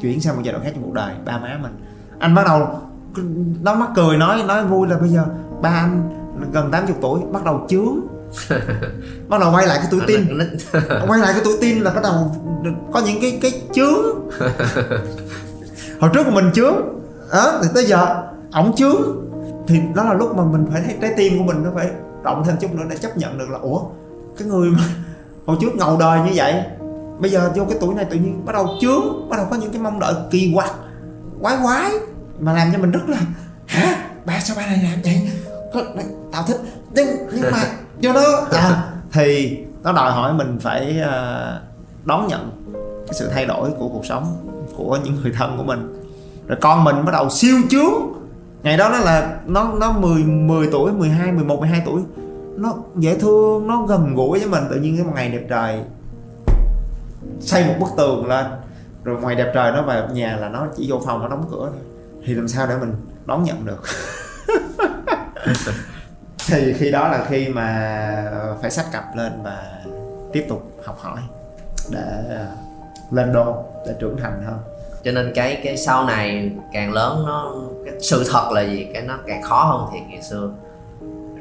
chuyển 0.00 0.20
sang 0.20 0.36
một 0.36 0.42
giai 0.44 0.52
đoạn 0.52 0.64
khác 0.64 0.70
trong 0.74 0.84
cuộc 0.84 0.92
đời 0.92 1.14
ba 1.24 1.38
má 1.38 1.58
mình. 1.62 1.72
Anh 2.18 2.34
bắt 2.34 2.44
đầu 2.46 2.80
nó 3.62 3.74
mắc 3.74 3.90
cười 3.96 4.16
nói 4.16 4.42
nói 4.48 4.66
vui 4.66 4.88
là 4.88 4.98
bây 4.98 5.08
giờ 5.08 5.24
ba 5.62 5.70
anh 5.70 6.10
gần 6.52 6.70
80 6.70 6.94
tuổi 7.00 7.20
bắt 7.32 7.44
đầu 7.44 7.66
chướng. 7.68 8.00
Bắt 9.28 9.40
đầu 9.40 9.52
quay 9.52 9.66
lại 9.66 9.78
cái 9.78 9.88
tuổi 9.90 10.00
tin. 10.06 10.38
Quay 11.08 11.20
lại 11.20 11.32
cái 11.32 11.40
tuổi 11.44 11.56
tin 11.60 11.78
là 11.78 11.90
bắt 11.90 12.02
đầu 12.02 12.36
có 12.92 13.02
những 13.06 13.18
cái 13.20 13.38
cái 13.42 13.62
chướng. 13.72 14.28
Hồi 16.00 16.10
trước 16.14 16.26
mình 16.32 16.50
chướng 16.54 16.74
đó 17.32 17.60
thì 17.62 17.68
tới 17.74 17.84
giờ 17.84 18.22
ổng 18.52 18.76
chướng 18.76 19.23
thì 19.66 19.80
đó 19.94 20.04
là 20.04 20.14
lúc 20.14 20.36
mà 20.36 20.44
mình 20.44 20.66
phải 20.72 20.82
thấy 20.82 20.96
trái 21.00 21.14
tim 21.16 21.38
của 21.38 21.44
mình 21.44 21.64
nó 21.64 21.70
phải 21.74 21.90
rộng 22.24 22.42
thêm 22.46 22.56
chút 22.60 22.74
nữa 22.74 22.84
để 22.90 22.96
chấp 22.96 23.16
nhận 23.16 23.38
được 23.38 23.50
là 23.50 23.58
ủa 23.58 23.80
cái 24.38 24.48
người 24.48 24.70
mà 24.70 24.84
hồi 25.46 25.56
trước 25.60 25.74
ngầu 25.74 25.98
đời 25.98 26.20
như 26.20 26.32
vậy 26.34 26.62
bây 27.18 27.30
giờ 27.30 27.52
vô 27.56 27.64
cái 27.68 27.78
tuổi 27.80 27.94
này 27.94 28.04
tự 28.04 28.16
nhiên 28.16 28.44
bắt 28.44 28.52
đầu 28.52 28.68
chướng 28.80 29.28
bắt 29.28 29.36
đầu 29.36 29.46
có 29.50 29.56
những 29.56 29.72
cái 29.72 29.80
mong 29.80 30.00
đợi 30.00 30.14
kỳ 30.30 30.52
quặc 30.54 30.70
quái 31.40 31.56
quái 31.62 31.90
mà 32.38 32.52
làm 32.52 32.72
cho 32.72 32.78
mình 32.78 32.90
rất 32.90 33.08
là 33.08 33.18
hả? 33.66 34.10
Ba 34.26 34.40
sao 34.40 34.56
ba 34.56 34.66
này 34.66 34.80
làm 34.82 35.02
vậy? 35.04 35.30
Tao 36.32 36.44
thích. 36.46 36.56
Nhưng, 36.94 37.06
nhưng 37.32 37.50
mà 37.52 37.58
do 38.00 38.12
đó 38.12 38.46
à, 38.52 38.92
thì 39.12 39.58
nó 39.82 39.92
đòi 39.92 40.12
hỏi 40.12 40.32
mình 40.32 40.58
phải 40.60 41.00
ờ, 41.00 41.60
đón 42.04 42.28
nhận 42.28 42.50
cái 43.06 43.14
sự 43.14 43.28
thay 43.28 43.46
đổi 43.46 43.70
của 43.70 43.88
cuộc 43.88 44.06
sống 44.06 44.36
của 44.76 44.98
những 45.04 45.20
người 45.22 45.32
thân 45.36 45.56
của 45.56 45.62
mình. 45.62 46.02
Rồi 46.46 46.58
con 46.60 46.84
mình 46.84 47.04
bắt 47.04 47.12
đầu 47.12 47.30
siêu 47.30 47.56
chướng 47.70 47.92
ngày 48.64 48.76
đó 48.76 48.88
nó 48.88 48.98
là, 48.98 49.40
nó 49.46 49.72
nó 49.80 49.92
10 49.92 50.22
10 50.22 50.68
tuổi 50.72 50.92
12 50.92 51.32
11 51.32 51.60
12 51.60 51.82
tuổi. 51.86 52.02
Nó 52.56 52.74
dễ 52.96 53.18
thương, 53.18 53.66
nó 53.66 53.82
gần 53.82 54.14
gũi 54.14 54.38
với 54.38 54.48
mình. 54.48 54.64
Tự 54.70 54.76
nhiên 54.76 54.96
cái 54.96 55.06
một 55.06 55.12
ngày 55.14 55.28
đẹp 55.28 55.46
trời, 55.48 55.80
xây 57.40 57.64
một 57.64 57.74
bức 57.80 57.88
tường 57.96 58.26
lên. 58.26 58.46
Rồi 59.04 59.20
ngoài 59.20 59.34
đẹp 59.34 59.50
trời 59.54 59.72
nó 59.72 59.82
vào 59.82 60.08
nhà 60.08 60.36
là 60.36 60.48
nó 60.48 60.66
chỉ 60.76 60.90
vô 60.90 61.00
phòng, 61.06 61.20
nó 61.22 61.28
đóng 61.28 61.48
cửa 61.50 61.70
thì 62.24 62.34
làm 62.34 62.48
sao 62.48 62.66
để 62.66 62.76
mình 62.76 62.92
đón 63.26 63.44
nhận 63.44 63.66
được? 63.66 63.82
Thì 66.46 66.72
khi 66.72 66.90
đó 66.90 67.08
là 67.08 67.26
khi 67.28 67.48
mà 67.48 68.30
phải 68.62 68.70
sách 68.70 68.86
cặp 68.92 69.16
lên 69.16 69.32
và 69.42 69.82
tiếp 70.32 70.46
tục 70.48 70.72
học 70.84 70.98
hỏi 71.00 71.20
để 71.90 72.24
ờ, 72.28 72.46
lên 73.10 73.32
đô, 73.32 73.64
để 73.86 73.94
trưởng 74.00 74.16
thành 74.22 74.44
hơn 74.46 74.58
cho 75.04 75.12
nên 75.12 75.32
cái 75.34 75.60
cái 75.64 75.76
sau 75.76 76.04
này 76.04 76.50
càng 76.72 76.92
lớn 76.92 77.24
nó 77.26 77.52
cái 77.84 77.94
sự 78.00 78.24
thật 78.32 78.48
là 78.52 78.62
gì? 78.62 78.86
Cái 78.94 79.02
nó 79.02 79.14
càng 79.26 79.42
khó 79.42 79.64
hơn 79.64 79.88
thiệt 79.92 80.02
ngày 80.10 80.22
xưa. 80.22 80.50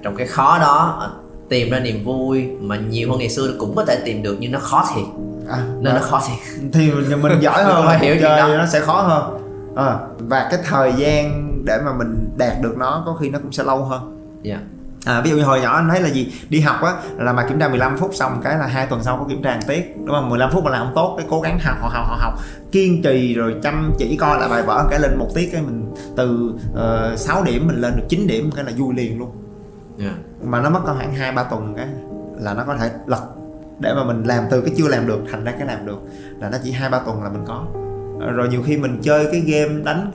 Trong 0.03 0.15
cái 0.15 0.27
khó 0.27 0.59
đó 0.59 0.97
ờ, 0.99 1.11
tìm 1.49 1.69
ra 1.69 1.79
niềm 1.79 2.03
vui 2.03 2.47
mà 2.59 2.77
nhiều 2.77 3.09
hơn 3.09 3.19
ngày 3.19 3.29
xưa 3.29 3.53
cũng 3.59 3.75
có 3.75 3.85
thể 3.85 4.01
tìm 4.05 4.23
được 4.23 4.37
nhưng 4.39 4.51
nó 4.51 4.59
khó 4.59 4.85
thiệt. 4.95 5.05
À, 5.49 5.57
nên 5.81 5.95
nó 5.95 6.01
khó 6.01 6.21
thiệt. 6.27 6.61
Thì 6.73 6.91
mình, 6.91 7.39
giỏi 7.39 7.63
hơn 7.63 7.75
Mình 7.75 7.85
phải 7.85 7.99
hiểu 7.99 8.15
chơi 8.21 8.37
đó. 8.37 8.57
nó 8.57 8.65
sẽ 8.65 8.79
khó 8.79 9.01
hơn. 9.01 9.39
À, 9.75 9.99
và 10.17 10.47
cái 10.51 10.59
thời 10.65 10.93
gian 10.97 11.49
để 11.65 11.77
mà 11.85 11.93
mình 11.93 12.29
đạt 12.37 12.53
được 12.61 12.77
nó 12.77 13.03
có 13.05 13.13
khi 13.13 13.29
nó 13.29 13.39
cũng 13.39 13.51
sẽ 13.51 13.63
lâu 13.63 13.83
hơn. 13.83 14.17
Dạ 14.43 14.59
à, 15.05 15.21
ví 15.21 15.29
dụ 15.29 15.35
như 15.37 15.43
hồi 15.43 15.61
nhỏ 15.61 15.75
anh 15.75 15.89
thấy 15.89 16.01
là 16.01 16.09
gì? 16.09 16.33
Đi 16.49 16.59
học 16.59 16.81
á 16.81 16.93
là 17.17 17.33
mà 17.33 17.45
kiểm 17.49 17.59
tra 17.59 17.67
15 17.67 17.97
phút 17.97 18.11
xong 18.13 18.41
cái 18.43 18.57
là 18.57 18.67
hai 18.67 18.85
tuần 18.85 19.03
sau 19.03 19.17
có 19.17 19.25
kiểm 19.29 19.43
tra 19.43 19.55
một 19.55 19.67
tiết. 19.67 19.93
Đúng 19.97 20.15
không? 20.15 20.29
15 20.29 20.51
phút 20.51 20.63
mà 20.63 20.71
làm 20.71 20.85
không 20.85 20.95
tốt 20.95 21.15
cái 21.17 21.27
cố 21.29 21.41
gắng 21.41 21.59
học 21.59 21.77
học 21.81 21.91
học 21.91 22.05
học 22.07 22.19
học 22.19 22.33
kiên 22.71 23.01
trì 23.01 23.33
rồi 23.33 23.55
chăm 23.63 23.93
chỉ 23.97 24.17
coi 24.17 24.39
lại 24.39 24.49
bài 24.49 24.63
vở 24.63 24.87
cái 24.89 24.99
lên 24.99 25.15
một 25.17 25.29
tiết 25.35 25.49
cái 25.51 25.61
mình 25.61 25.93
từ 26.15 26.53
uh, 27.13 27.19
6 27.19 27.43
điểm 27.43 27.67
mình 27.67 27.81
lên 27.81 27.93
được 27.95 28.03
9 28.09 28.27
điểm 28.27 28.49
cái 28.55 28.65
là 28.65 28.71
vui 28.77 28.95
liền 28.95 29.19
luôn. 29.19 29.31
Dạ. 29.97 30.13
Mà 30.43 30.61
nó 30.61 30.69
mất 30.69 30.79
có 30.85 30.93
khoảng 30.93 31.13
hai 31.15 31.31
ba 31.31 31.43
tuần 31.43 31.73
cái 31.77 31.87
là 32.39 32.53
nó 32.53 32.63
có 32.67 32.75
thể 32.75 32.91
lật. 33.05 33.23
Để 33.79 33.93
mà 33.93 34.03
mình 34.03 34.23
làm 34.23 34.43
từ 34.51 34.61
cái 34.61 34.73
chưa 34.77 34.87
làm 34.87 35.07
được 35.07 35.19
thành 35.31 35.43
ra 35.43 35.51
cái 35.51 35.67
làm 35.67 35.85
được 35.85 35.99
là 36.39 36.49
nó 36.49 36.57
chỉ 36.63 36.71
hai 36.71 36.89
ba 36.89 36.99
tuần 36.99 37.23
là 37.23 37.29
mình 37.29 37.43
có. 37.47 37.65
Ờ, 38.19 38.31
rồi 38.31 38.49
nhiều 38.49 38.63
khi 38.65 38.77
mình 38.77 38.99
chơi 39.01 39.27
cái 39.31 39.41
game 39.41 39.83
đánh 39.83 40.11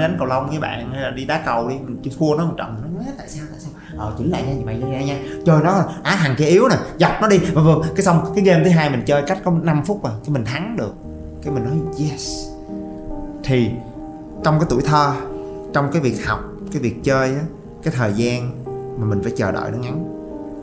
đánh 0.00 0.16
cầu 0.18 0.26
lông 0.26 0.48
với 0.48 0.58
bạn 0.58 0.90
hay 0.92 1.02
là 1.02 1.10
đi 1.10 1.24
đá 1.24 1.42
cầu 1.46 1.68
đi 1.68 1.74
mình 1.84 2.02
thua 2.18 2.34
nó 2.38 2.44
một 2.44 2.54
trận 2.56 2.76
nó 2.82 2.98
nói 2.98 3.12
tại 3.18 3.28
sao 3.28 3.44
tại 3.50 3.60
sao 3.60 3.72
ờ 4.00 4.14
chỉnh 4.18 4.30
lại 4.30 4.42
nha 4.42 4.54
mày 4.64 4.78
nha 4.78 5.00
nha. 5.00 5.18
Chơi 5.46 5.62
nó 5.62 5.84
á 6.02 6.16
thằng 6.16 6.34
kia 6.38 6.44
yếu 6.44 6.68
nè 6.68 6.76
dập 6.98 7.12
nó 7.20 7.28
đi. 7.28 7.38
Và 7.38 7.62
vừa 7.62 7.82
cái 7.96 8.04
xong 8.04 8.32
cái 8.34 8.44
game 8.44 8.64
thứ 8.64 8.70
hai 8.70 8.90
mình 8.90 9.02
chơi 9.06 9.22
cách 9.26 9.38
có 9.44 9.52
5 9.62 9.82
phút 9.84 10.04
à 10.04 10.10
cái 10.24 10.30
mình 10.30 10.44
thắng 10.44 10.76
được. 10.76 10.94
Cái 11.42 11.54
mình 11.54 11.64
nói 11.64 11.74
yes. 11.98 12.46
Thì 13.44 13.70
trong 14.44 14.58
cái 14.58 14.66
tuổi 14.70 14.82
thơ 14.82 15.12
trong 15.72 15.90
cái 15.92 16.02
việc 16.02 16.26
học 16.26 16.40
cái 16.72 16.82
việc 16.82 16.96
chơi 17.04 17.28
á 17.28 17.40
cái 17.82 17.94
thời 17.96 18.12
gian 18.12 18.64
mà 18.98 19.06
mình 19.06 19.22
phải 19.22 19.32
chờ 19.36 19.52
đợi 19.52 19.70
nó 19.70 19.78
ngắn. 19.78 20.04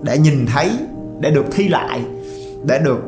Để 0.03 0.17
nhìn 0.17 0.45
thấy 0.45 0.71
để 1.19 1.31
được 1.31 1.45
thi 1.51 1.67
lại 1.67 2.01
để 2.65 2.79
được 2.79 2.99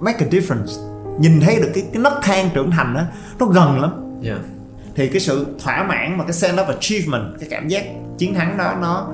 make 0.00 0.26
a 0.26 0.28
difference. 0.30 0.92
Nhìn 1.18 1.40
thấy 1.40 1.56
được 1.56 1.70
cái 1.74 1.84
cái 1.92 2.02
nấc 2.02 2.12
thang 2.22 2.50
trưởng 2.54 2.70
thành 2.70 2.94
đó 2.94 3.02
nó 3.38 3.46
gần 3.46 3.80
lắm. 3.80 4.18
Dạ. 4.20 4.38
Thì 4.94 5.08
cái 5.08 5.20
sự 5.20 5.46
thỏa 5.64 5.82
mãn 5.82 6.18
và 6.18 6.24
cái 6.24 6.32
sense 6.32 6.62
of 6.62 6.66
achievement 6.66 7.24
cái 7.40 7.48
cảm 7.50 7.68
giác 7.68 7.84
chiến 8.18 8.34
thắng 8.34 8.58
đó 8.58 8.74
nó 8.80 9.08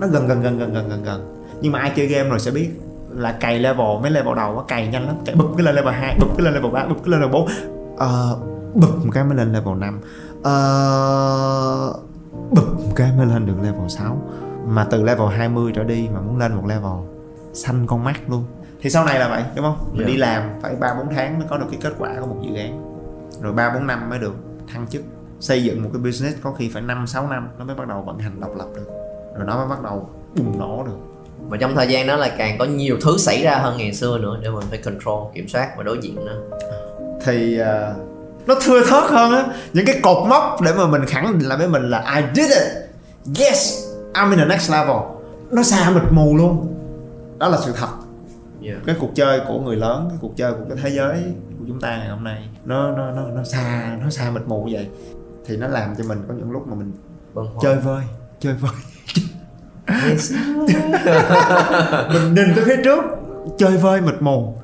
nó 0.00 0.06
gần 0.06 0.26
gần 0.28 0.42
gần 0.42 0.58
gần 0.58 0.72
gần 0.74 0.88
gần 0.88 1.02
gần. 1.02 1.34
Nhưng 1.60 1.72
mà 1.72 1.78
ai 1.78 1.92
chơi 1.96 2.06
game 2.06 2.28
rồi 2.28 2.40
sẽ 2.40 2.50
biết 2.50 2.70
là 3.10 3.32
cày 3.32 3.58
level 3.58 3.86
mấy 4.02 4.10
level 4.10 4.36
đầu 4.36 4.58
á 4.58 4.64
cày 4.68 4.88
nhanh 4.88 5.06
lắm. 5.06 5.16
Cày 5.26 5.34
bụp 5.34 5.50
cái 5.56 5.64
lên 5.66 5.74
level 5.74 5.94
2 5.94 6.16
bụp 6.20 6.28
cái 6.36 6.44
lên 6.44 6.54
level 6.54 6.72
3 6.72 6.84
bụp 6.86 6.96
cái 7.04 7.10
lên 7.10 7.20
level 7.20 7.32
4 7.32 7.48
ờ, 7.98 8.38
bụp 8.74 8.90
một 9.04 9.10
cái 9.12 9.24
mới 9.24 9.36
lên 9.36 9.52
level 9.52 9.74
5 9.78 10.00
ờ, 10.42 11.92
bụp 12.50 12.64
một 12.78 12.92
cái 12.96 13.12
mới 13.16 13.26
lên 13.26 13.46
được 13.46 13.54
level 13.62 13.88
6 13.88 14.22
mà 14.66 14.86
từ 14.90 15.02
level 15.02 15.28
20 15.28 15.72
trở 15.74 15.84
đi 15.84 16.08
mà 16.14 16.20
muốn 16.20 16.38
lên 16.38 16.54
một 16.54 16.66
level 16.66 16.92
xanh 17.52 17.86
con 17.86 18.04
mắt 18.04 18.20
luôn. 18.30 18.44
Thì 18.80 18.90
sau 18.90 19.04
này 19.04 19.18
là 19.18 19.28
vậy 19.28 19.44
đúng 19.56 19.64
không? 19.64 19.88
Mình 19.92 20.00
Dạ. 20.00 20.06
đi 20.06 20.16
làm 20.16 20.42
phải 20.62 20.76
ba 20.76 20.94
bốn 20.94 21.14
tháng 21.14 21.38
mới 21.38 21.48
có 21.50 21.58
được 21.58 21.66
cái 21.70 21.80
kết 21.82 21.92
quả 21.98 22.10
của 22.20 22.26
một 22.26 22.36
dự 22.42 22.54
án. 22.56 22.82
Rồi 23.42 23.52
ba 23.52 23.70
bốn 23.74 23.86
năm 23.86 24.10
mới 24.10 24.18
được 24.18 24.34
thăng 24.72 24.86
chức. 24.86 25.02
Xây 25.40 25.64
dựng 25.64 25.82
một 25.82 25.88
cái 25.92 26.02
business 26.02 26.36
có 26.42 26.52
khi 26.52 26.70
phải 26.74 26.82
5 26.82 27.06
6 27.06 27.28
năm 27.28 27.48
nó 27.58 27.64
mới 27.64 27.76
bắt 27.76 27.88
đầu 27.88 28.02
vận 28.02 28.18
hành 28.18 28.40
độc 28.40 28.56
lập 28.56 28.66
được 28.76 28.86
rồi 29.34 29.46
nó 29.46 29.56
mới 29.56 29.68
bắt 29.68 29.82
đầu 29.82 30.10
bùng 30.36 30.58
nổ 30.58 30.84
được. 30.86 30.96
Và 31.48 31.56
trong 31.56 31.74
thời 31.74 31.88
gian 31.88 32.06
đó 32.06 32.16
là 32.16 32.28
càng 32.38 32.58
có 32.58 32.64
nhiều 32.64 32.96
thứ 33.02 33.18
xảy 33.18 33.42
ra 33.42 33.54
hơn 33.56 33.76
ngày 33.76 33.94
xưa 33.94 34.18
nữa 34.18 34.38
để 34.42 34.50
mình 34.50 34.64
phải 34.70 34.78
control 34.78 35.34
kiểm 35.34 35.48
soát 35.48 35.70
và 35.76 35.82
đối 35.82 35.98
diện 35.98 36.24
nữa 36.24 36.40
thì 37.24 37.58
ờ, 37.58 37.94
nó 38.46 38.54
thưa 38.64 38.80
thớt 38.80 39.04
hơn 39.10 39.32
á. 39.32 39.44
Những 39.72 39.86
cái 39.86 40.00
cột 40.02 40.28
mốc 40.28 40.60
để 40.62 40.72
mà 40.72 40.86
mình 40.86 41.04
khẳng 41.06 41.38
định 41.38 41.48
lại 41.48 41.58
với 41.58 41.68
mình 41.68 41.90
là 41.90 42.14
I 42.16 42.22
did 42.34 42.50
it. 42.50 42.62
Yes 43.38 43.86
I'm 44.14 44.30
in 44.30 44.38
the 44.38 44.44
next 44.44 44.70
level. 44.70 44.96
Nó 45.50 45.62
xa 45.62 45.90
mịt 45.90 46.02
mù 46.10 46.36
luôn. 46.36 46.74
Đó 47.38 47.48
là 47.48 47.58
sự 47.64 47.72
thật. 47.76 47.88
Dạ 48.60 48.72
cái 48.86 48.96
cuộc 49.00 49.10
chơi 49.14 49.40
của 49.48 49.60
người 49.60 49.76
lớn 49.76 50.06
cái 50.08 50.18
cuộc 50.20 50.36
chơi 50.36 50.52
của 50.52 50.64
cái 50.68 50.78
thế 50.82 50.90
giới 50.90 51.22
của 51.58 51.64
chúng 51.68 51.80
ta 51.80 51.96
ngày 51.96 52.08
hôm 52.08 52.24
nay 52.24 52.48
nó 52.64 52.90
nó 52.90 53.10
nó 53.10 53.22
nó 53.28 53.44
xa 53.44 53.96
nó 54.04 54.10
xa 54.10 54.30
mịt 54.30 54.42
mù 54.46 54.68
vậy. 54.72 54.88
Thì 55.46 55.56
nó 55.56 55.68
làm 55.68 55.94
cho 55.98 56.04
mình 56.04 56.24
có 56.28 56.34
những 56.34 56.50
lúc 56.50 56.68
mà 56.68 56.74
mình 56.74 56.92
chơi 57.62 57.76
vơi 57.76 58.04
chơi 58.40 58.54
vơi. 58.54 58.72
mình 62.12 62.34
nhìn 62.34 62.54
tới 62.56 62.64
phía 62.66 62.76
trước 62.84 63.04
chơi 63.58 63.76
vơi 63.76 64.00
mịt 64.00 64.14
mù. 64.20 64.54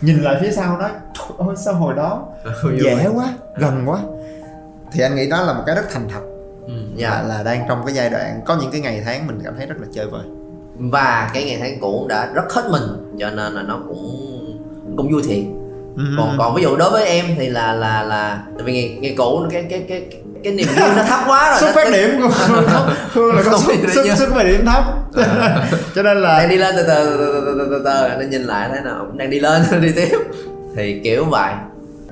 Nhìn 0.00 0.22
lại 0.22 0.36
phía 0.40 0.50
sau 0.50 0.78
"Trời 0.80 0.90
ơi 1.38 1.56
sao 1.64 1.74
hồi 1.74 1.94
đó 1.94 2.26
dễ 2.84 3.08
quá 3.14 3.28
gần 3.56 3.82
quá. 3.86 3.98
Thì 4.92 5.02
anh 5.02 5.14
nghĩ 5.14 5.30
đó 5.30 5.42
là 5.42 5.52
một 5.52 5.62
cái 5.66 5.76
rất 5.76 5.84
thành 5.92 6.08
thật. 6.08 6.20
Ừ, 6.66 6.72
dạ. 6.96 7.10
là, 7.10 7.22
là 7.22 7.42
đang 7.42 7.64
trong 7.68 7.82
cái 7.86 7.94
giai 7.94 8.10
đoạn 8.10 8.40
có 8.44 8.56
những 8.60 8.70
cái 8.70 8.80
ngày 8.80 9.02
tháng 9.04 9.26
mình 9.26 9.40
cảm 9.44 9.54
thấy 9.56 9.66
rất 9.66 9.76
là 9.80 9.86
chơi 9.94 10.06
vơi. 10.06 10.22
Và 10.78 11.30
cái 11.34 11.44
ngày 11.44 11.58
tháng 11.60 11.80
cũ 11.80 12.06
đã 12.08 12.30
rất 12.34 12.52
hết 12.52 12.62
mình 12.70 13.16
cho 13.18 13.30
nên 13.30 13.52
là 13.52 13.62
nó 13.62 13.80
cũng 13.88 14.06
cũng 14.96 15.12
vui 15.12 15.22
thiệt 15.28 15.44
Ừ. 15.96 16.04
còn 16.16 16.36
còn 16.38 16.54
ví 16.54 16.62
dụ 16.62 16.76
đối 16.76 16.90
với 16.90 17.06
em 17.06 17.26
thì 17.38 17.48
là 17.48 17.72
là 17.72 18.02
là 18.02 18.42
tại 18.54 18.64
vì 18.64 18.72
ngày, 18.72 18.98
ngày 19.00 19.14
cũ 19.18 19.46
cái 19.50 19.66
cái 19.70 19.84
cái 19.88 20.06
cái 20.44 20.52
niềm 20.52 20.66
vui 20.80 20.88
nó 20.96 21.02
thấp 21.02 21.20
quá 21.26 21.50
rồi 21.50 21.60
xuất 21.60 21.74
phát 21.74 21.92
điểm 21.92 22.20
của 22.22 22.28
Hương 23.12 23.36
là 23.36 23.42
có 23.44 23.58
xuất, 23.94 24.16
xuất, 24.16 24.28
phát 24.34 24.42
điểm 24.42 24.66
thấp. 24.66 24.84
Cho 25.94 26.02
nên 26.02 26.16
là 26.16 26.38
đang 26.38 26.48
đi 26.48 26.56
lên 26.56 26.74
từ 26.76 26.82
từ 26.82 27.16
từ 27.16 27.42
từ 27.44 27.54
từ 27.58 27.66
từ, 27.70 27.82
từ, 27.84 28.08
anh 28.08 28.30
nhìn 28.30 28.42
lại 28.42 28.68
thấy 28.72 28.80
nào. 28.80 29.04
Cũng 29.06 29.18
đang 29.18 29.30
đi 29.30 29.40
lên 29.40 29.62
đi 29.80 29.92
tiếp. 29.92 30.18
Thì 30.76 31.00
kiểu 31.04 31.24
vậy. 31.24 31.52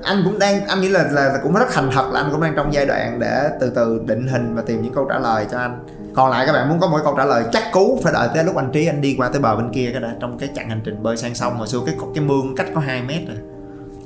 Anh 0.03 0.21
cũng 0.25 0.39
đang 0.39 0.67
anh 0.67 0.81
nghĩ 0.81 0.87
là, 0.87 1.03
là 1.11 1.23
là 1.23 1.39
cũng 1.43 1.53
rất 1.53 1.65
thành 1.71 1.89
thật 1.93 2.05
là 2.11 2.19
anh 2.21 2.31
cũng 2.31 2.41
đang 2.41 2.53
trong 2.55 2.73
giai 2.73 2.85
đoạn 2.85 3.19
để 3.19 3.49
từ 3.59 3.71
từ 3.75 4.01
định 4.05 4.27
hình 4.27 4.55
và 4.55 4.61
tìm 4.61 4.81
những 4.81 4.93
câu 4.93 5.05
trả 5.09 5.19
lời 5.19 5.45
cho 5.51 5.57
anh. 5.57 5.79
Còn 6.15 6.31
lại 6.31 6.45
các 6.45 6.53
bạn 6.53 6.69
muốn 6.69 6.79
có 6.79 6.87
một 6.87 6.97
câu 7.03 7.13
trả 7.17 7.25
lời 7.25 7.43
chắc 7.51 7.63
cú 7.71 7.99
phải 8.03 8.13
đợi 8.13 8.27
tới 8.35 8.43
lúc 8.43 8.55
anh 8.55 8.71
trí 8.71 8.85
anh 8.85 9.01
đi 9.01 9.15
qua 9.17 9.29
tới 9.29 9.41
bờ 9.41 9.55
bên 9.55 9.69
kia 9.73 9.89
cái 9.91 10.01
đã 10.01 10.15
trong 10.19 10.37
cái 10.37 10.49
chặng 10.55 10.69
hành 10.69 10.81
trình 10.85 11.03
bơi 11.03 11.17
sang 11.17 11.35
sông. 11.35 11.57
Hồi 11.57 11.67
xưa 11.67 11.79
cái 11.85 11.95
cái 12.15 12.23
mương 12.23 12.55
cách 12.55 12.67
có 12.75 12.81
2 12.81 13.01
mét 13.01 13.27
rồi 13.27 13.37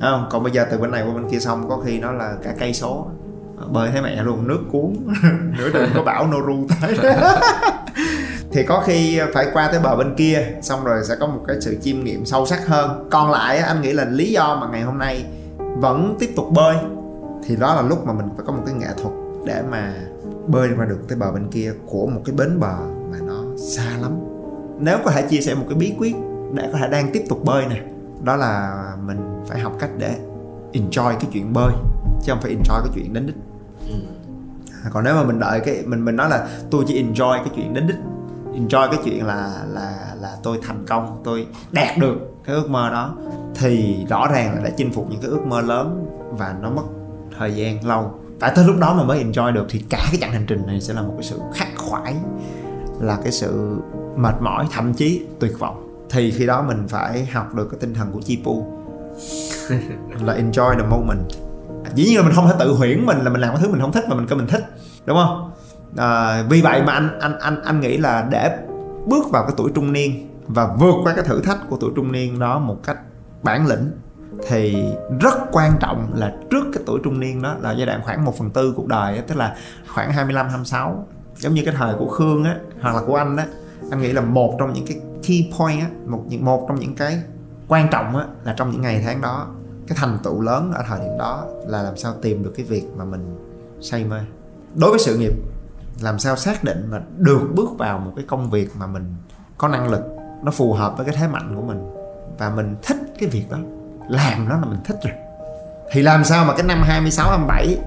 không? 0.01 0.27
Còn 0.31 0.43
bây 0.43 0.51
giờ 0.51 0.65
từ 0.71 0.77
bên 0.77 0.91
này 0.91 1.03
qua 1.03 1.13
bên 1.13 1.29
kia 1.29 1.39
xong, 1.39 1.69
có 1.69 1.77
khi 1.85 1.99
nó 1.99 2.11
là 2.11 2.35
cả 2.43 2.53
cây 2.59 2.73
số. 2.73 3.07
Ờ, 3.57 3.67
bơi 3.67 3.91
thấy 3.91 4.01
mẹ 4.01 4.23
luôn, 4.23 4.47
nước 4.47 4.59
cuốn. 4.71 4.95
Nửa 5.57 5.69
đường 5.69 5.89
có 5.95 6.03
bão 6.03 6.27
Noru 6.27 6.67
tới. 6.81 6.97
Thì 8.51 8.63
có 8.63 8.83
khi 8.85 9.19
phải 9.33 9.47
qua 9.53 9.69
tới 9.71 9.79
bờ 9.83 9.95
bên 9.95 10.15
kia, 10.15 10.47
xong 10.61 10.83
rồi 10.83 11.03
sẽ 11.03 11.15
có 11.19 11.27
một 11.27 11.41
cái 11.47 11.57
sự 11.61 11.77
chiêm 11.81 12.03
nghiệm 12.03 12.25
sâu 12.25 12.45
sắc 12.45 12.67
hơn. 12.67 13.07
Còn 13.11 13.31
lại 13.31 13.57
anh 13.57 13.81
nghĩ 13.81 13.93
là 13.93 14.05
lý 14.05 14.31
do 14.31 14.57
mà 14.61 14.67
ngày 14.71 14.81
hôm 14.81 14.97
nay 14.97 15.25
vẫn 15.57 16.15
tiếp 16.19 16.29
tục 16.35 16.45
bơi, 16.51 16.75
thì 17.43 17.55
đó 17.55 17.75
là 17.75 17.81
lúc 17.81 18.05
mà 18.05 18.13
mình 18.13 18.27
phải 18.37 18.45
có 18.45 18.53
một 18.53 18.63
cái 18.65 18.75
nghệ 18.75 18.87
thuật 19.01 19.13
để 19.45 19.61
mà 19.71 19.93
bơi 20.47 20.67
ra 20.67 20.85
được 20.85 20.99
tới 21.07 21.17
bờ 21.17 21.31
bên 21.31 21.47
kia 21.51 21.73
của 21.85 22.07
một 22.07 22.21
cái 22.25 22.35
bến 22.35 22.59
bờ 22.59 22.77
mà 23.11 23.17
nó 23.21 23.43
xa 23.57 23.97
lắm. 24.01 24.11
Nếu 24.79 24.97
có 25.05 25.11
thể 25.11 25.21
chia 25.21 25.41
sẻ 25.41 25.55
một 25.55 25.65
cái 25.69 25.77
bí 25.77 25.93
quyết 25.97 26.15
để 26.53 26.69
có 26.71 26.77
thể 26.79 26.87
đang 26.87 27.11
tiếp 27.13 27.23
tục 27.29 27.43
bơi 27.43 27.65
nè 27.65 27.81
đó 28.23 28.35
là 28.35 28.83
mình 29.05 29.43
phải 29.47 29.59
học 29.59 29.73
cách 29.79 29.89
để 29.97 30.15
enjoy 30.73 31.13
cái 31.13 31.29
chuyện 31.31 31.53
bơi 31.53 31.71
chứ 32.23 32.31
không 32.31 32.41
phải 32.41 32.51
enjoy 32.51 32.81
cái 32.83 32.91
chuyện 32.95 33.13
đến 33.13 33.25
đích. 33.25 33.35
Ừ. 33.87 33.95
À, 34.83 34.89
còn 34.93 35.03
nếu 35.03 35.15
mà 35.15 35.23
mình 35.23 35.39
đợi 35.39 35.59
cái 35.59 35.83
mình 35.85 36.05
mình 36.05 36.15
nói 36.15 36.29
là 36.29 36.47
tôi 36.71 36.83
chỉ 36.87 37.03
enjoy 37.03 37.37
cái 37.37 37.53
chuyện 37.55 37.73
đến 37.73 37.87
đích 37.87 37.97
enjoy 38.53 38.91
cái 38.91 38.99
chuyện 39.05 39.25
là 39.25 39.63
là 39.67 40.15
là 40.21 40.37
tôi 40.43 40.59
thành 40.67 40.85
công 40.87 41.21
tôi 41.23 41.47
đạt 41.71 41.97
được 41.97 42.15
cái 42.45 42.55
ước 42.55 42.69
mơ 42.69 42.89
đó 42.89 43.15
thì 43.55 44.05
rõ 44.09 44.27
ràng 44.27 44.55
là 44.55 44.61
đã 44.63 44.69
chinh 44.77 44.91
phục 44.91 45.09
những 45.09 45.21
cái 45.21 45.29
ước 45.29 45.45
mơ 45.47 45.61
lớn 45.61 46.05
và 46.31 46.55
nó 46.61 46.69
mất 46.69 46.83
thời 47.37 47.55
gian 47.55 47.87
lâu. 47.87 48.11
Tại 48.39 48.51
tới 48.55 48.65
lúc 48.65 48.75
đó 48.79 48.93
mà 48.93 49.03
mới 49.03 49.23
enjoy 49.23 49.53
được 49.53 49.65
thì 49.69 49.83
cả 49.89 49.99
cái 50.11 50.17
chặng 50.21 50.31
hành 50.31 50.45
trình 50.47 50.67
này 50.67 50.81
sẽ 50.81 50.93
là 50.93 51.01
một 51.01 51.13
cái 51.17 51.23
sự 51.23 51.39
khắc 51.53 51.67
khoải 51.77 52.15
là 52.99 53.17
cái 53.23 53.31
sự 53.31 53.77
mệt 54.15 54.35
mỏi 54.41 54.67
thậm 54.71 54.93
chí 54.93 55.25
tuyệt 55.39 55.59
vọng 55.59 55.88
thì 56.09 56.31
khi 56.31 56.45
đó 56.45 56.61
mình 56.61 56.87
phải 56.87 57.25
học 57.25 57.55
được 57.55 57.67
cái 57.71 57.79
tinh 57.79 57.93
thần 57.93 58.11
của 58.11 58.21
Chipu 58.21 58.65
là 60.21 60.33
enjoy 60.33 60.75
the 60.75 60.87
moment. 60.89 61.19
Dĩ 61.93 62.05
nhiên 62.05 62.17
là 62.17 62.23
mình 62.23 62.33
không 62.35 62.47
thể 62.47 62.53
tự 62.59 62.73
huyễn 62.73 63.05
mình 63.05 63.17
là 63.17 63.29
mình 63.29 63.41
làm 63.41 63.53
cái 63.53 63.63
thứ 63.63 63.71
mình 63.71 63.81
không 63.81 63.91
thích 63.91 64.03
mà 64.09 64.15
mình 64.15 64.27
cứ 64.27 64.35
mình 64.35 64.47
thích 64.47 64.63
đúng 65.05 65.17
không? 65.17 65.51
À, 65.97 66.43
vì 66.49 66.61
vậy 66.61 66.83
mà 66.83 66.93
anh 66.93 67.19
anh 67.19 67.39
anh 67.39 67.61
anh 67.63 67.79
nghĩ 67.79 67.97
là 67.97 68.27
để 68.31 68.57
bước 69.05 69.31
vào 69.31 69.43
cái 69.43 69.53
tuổi 69.57 69.71
trung 69.75 69.93
niên 69.93 70.29
và 70.47 70.67
vượt 70.79 70.95
qua 71.03 71.13
cái 71.15 71.25
thử 71.25 71.41
thách 71.41 71.69
của 71.69 71.77
tuổi 71.79 71.91
trung 71.95 72.11
niên 72.11 72.39
đó 72.39 72.59
một 72.59 72.77
cách 72.83 72.97
bản 73.43 73.67
lĩnh 73.67 73.91
thì 74.47 74.83
rất 75.19 75.33
quan 75.51 75.71
trọng 75.79 76.11
là 76.15 76.33
trước 76.51 76.63
cái 76.73 76.83
tuổi 76.85 76.99
trung 77.03 77.19
niên 77.19 77.41
đó 77.41 77.55
là 77.61 77.71
giai 77.71 77.85
đoạn 77.85 78.01
khoảng 78.03 78.25
1 78.25 78.37
phần 78.37 78.49
tư 78.49 78.73
cuộc 78.75 78.87
đời 78.87 79.21
tức 79.27 79.37
là 79.37 79.55
khoảng 79.87 80.13
25 80.13 80.49
26 80.49 81.07
giống 81.37 81.53
như 81.53 81.61
cái 81.65 81.73
thời 81.77 81.95
của 81.95 82.07
Khương 82.07 82.43
á 82.43 82.55
hoặc 82.81 82.95
là 82.95 83.01
của 83.07 83.15
anh 83.15 83.37
á 83.37 83.45
anh 83.91 84.01
nghĩ 84.01 84.11
là 84.11 84.21
một 84.21 84.55
trong 84.59 84.73
những 84.73 84.85
cái 84.87 84.97
key 85.29 85.51
point 85.59 85.79
á, 85.79 85.87
một 86.05 86.23
những, 86.27 86.45
một 86.45 86.65
trong 86.67 86.79
những 86.79 86.95
cái 86.95 87.19
quan 87.67 87.87
trọng 87.91 88.17
á, 88.17 88.25
là 88.43 88.53
trong 88.57 88.71
những 88.71 88.81
ngày 88.81 89.01
tháng 89.05 89.21
đó, 89.21 89.47
cái 89.87 89.97
thành 90.01 90.17
tựu 90.23 90.41
lớn 90.41 90.71
ở 90.75 90.83
thời 90.87 90.99
điểm 90.99 91.17
đó 91.19 91.45
là 91.67 91.83
làm 91.83 91.97
sao 91.97 92.13
tìm 92.21 92.43
được 92.43 92.53
cái 92.57 92.65
việc 92.65 92.83
mà 92.97 93.05
mình 93.05 93.37
say 93.81 94.05
mê. 94.05 94.17
Đối 94.75 94.89
với 94.89 94.99
sự 94.99 95.17
nghiệp, 95.17 95.33
làm 96.01 96.19
sao 96.19 96.35
xác 96.35 96.63
định 96.63 96.87
mà 96.91 97.01
được 97.17 97.41
bước 97.55 97.69
vào 97.77 97.99
một 97.99 98.11
cái 98.15 98.25
công 98.27 98.49
việc 98.49 98.69
mà 98.79 98.87
mình 98.87 99.15
có 99.57 99.67
năng 99.67 99.89
lực, 99.89 100.01
nó 100.43 100.51
phù 100.51 100.73
hợp 100.73 100.97
với 100.97 101.05
cái 101.05 101.15
thế 101.17 101.27
mạnh 101.27 101.55
của 101.55 101.61
mình 101.61 101.79
và 102.37 102.49
mình 102.49 102.75
thích 102.83 102.97
cái 103.19 103.29
việc 103.29 103.45
đó, 103.49 103.57
làm 104.09 104.49
nó 104.49 104.55
là 104.55 104.65
mình 104.65 104.79
thích 104.85 104.97
rồi. 105.03 105.13
Thì 105.91 106.01
làm 106.01 106.23
sao 106.23 106.45
mà 106.45 106.53
cái 106.53 106.63
năm 106.63 106.81
26 106.83 107.29
27 107.29 107.77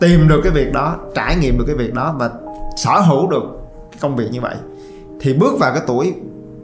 tìm 0.00 0.28
được 0.28 0.40
cái 0.44 0.52
việc 0.52 0.72
đó, 0.72 0.96
trải 1.14 1.36
nghiệm 1.36 1.58
được 1.58 1.64
cái 1.66 1.76
việc 1.76 1.94
đó 1.94 2.14
và 2.18 2.30
sở 2.76 3.00
hữu 3.00 3.30
được 3.30 3.42
cái 3.90 3.98
công 4.00 4.16
việc 4.16 4.28
như 4.32 4.40
vậy? 4.40 4.56
Thì 5.20 5.34
bước 5.34 5.58
vào 5.60 5.72
cái 5.74 5.82
tuổi 5.86 6.14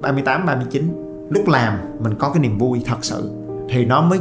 38 0.04 0.46
39 0.46 1.04
lúc 1.30 1.48
làm, 1.48 1.78
mình 2.00 2.14
có 2.18 2.28
cái 2.28 2.42
niềm 2.42 2.58
vui, 2.58 2.82
thật 2.86 2.98
sự. 3.02 3.30
Thì 3.68 3.84
nó 3.84 4.00
mới 4.00 4.18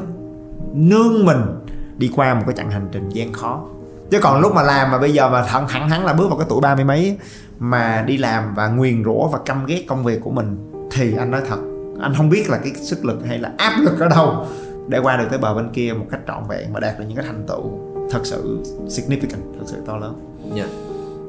nương 0.73 1.25
mình 1.25 1.41
đi 1.97 2.11
qua 2.15 2.33
một 2.33 2.43
cái 2.45 2.55
chặng 2.55 2.71
hành 2.71 2.87
trình 2.91 3.09
gian 3.09 3.33
khó. 3.33 3.61
Chứ 4.11 4.19
còn 4.21 4.41
lúc 4.41 4.53
mà 4.53 4.61
làm 4.61 4.91
mà 4.91 4.99
bây 4.99 5.13
giờ 5.13 5.29
mà 5.29 5.43
thẳng 5.43 5.65
thẳng 5.69 5.89
thắn 5.89 6.01
là 6.03 6.13
bước 6.13 6.27
vào 6.29 6.37
cái 6.37 6.47
tuổi 6.49 6.61
ba 6.61 6.75
mươi 6.75 6.85
mấy 6.85 7.17
mà 7.59 8.03
đi 8.07 8.17
làm 8.17 8.55
và 8.55 8.67
nguyền 8.67 9.03
rủa 9.03 9.27
và 9.27 9.39
căm 9.45 9.65
ghét 9.65 9.83
công 9.87 10.03
việc 10.03 10.21
của 10.23 10.31
mình, 10.31 10.71
thì 10.91 11.15
anh 11.17 11.31
nói 11.31 11.41
thật, 11.49 11.57
anh 12.01 12.13
không 12.17 12.29
biết 12.29 12.49
là 12.49 12.57
cái 12.57 12.73
sức 12.73 13.05
lực 13.05 13.25
hay 13.27 13.39
là 13.39 13.51
áp 13.57 13.73
lực 13.79 13.99
ở 13.99 14.07
đâu 14.07 14.45
để 14.87 14.99
qua 14.99 15.17
được 15.17 15.25
tới 15.29 15.39
bờ 15.39 15.53
bên 15.53 15.69
kia 15.73 15.93
một 15.93 16.05
cách 16.11 16.19
trọn 16.27 16.43
vẹn 16.49 16.73
và 16.73 16.79
đạt 16.79 16.99
được 16.99 17.05
những 17.07 17.17
cái 17.17 17.25
thành 17.25 17.43
tựu 17.47 17.71
thật 18.11 18.21
sự 18.23 18.63
significant, 18.87 19.53
thật 19.59 19.65
sự 19.65 19.77
to 19.87 19.97
lớn. 19.97 20.39
Dạ. 20.55 20.65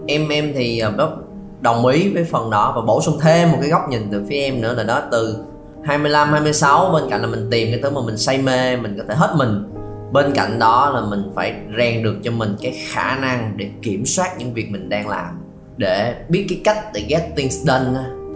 em 0.06 0.28
em 0.28 0.52
thì 0.54 0.78
ờ, 0.78 0.92
đó 0.96 1.16
đồng 1.60 1.86
ý 1.86 2.14
với 2.14 2.24
phần 2.24 2.50
đó 2.50 2.72
và 2.76 2.82
bổ 2.82 3.00
sung 3.00 3.18
thêm 3.20 3.52
một 3.52 3.58
cái 3.60 3.70
góc 3.70 3.88
nhìn 3.88 4.08
từ 4.12 4.24
phía 4.28 4.36
em 4.36 4.60
nữa 4.60 4.74
là 4.74 4.82
đó, 4.82 5.02
từ 5.12 5.36
25 5.84 6.32
26 6.32 6.90
bên 6.92 7.02
cạnh 7.10 7.20
là 7.20 7.26
mình 7.26 7.48
tìm 7.50 7.68
cái 7.70 7.80
thứ 7.82 7.90
mà 7.90 8.00
mình 8.06 8.18
say 8.18 8.38
mê, 8.38 8.76
mình 8.76 8.98
có 8.98 9.04
thể 9.08 9.14
hết 9.14 9.34
mình. 9.36 9.64
Bên 10.12 10.32
cạnh 10.34 10.58
đó 10.58 10.90
là 10.94 11.00
mình 11.00 11.32
phải 11.34 11.54
rèn 11.78 12.02
được 12.02 12.16
cho 12.24 12.30
mình 12.30 12.56
cái 12.62 12.78
khả 12.88 13.16
năng 13.16 13.52
để 13.56 13.70
kiểm 13.82 14.06
soát 14.06 14.38
những 14.38 14.54
việc 14.54 14.70
mình 14.70 14.88
đang 14.88 15.08
làm. 15.08 15.40
Để 15.76 16.14
biết 16.28 16.46
cái 16.48 16.60
cách 16.64 16.78
để 16.94 17.04
get 17.08 17.22
things 17.36 17.56
done 17.56 17.84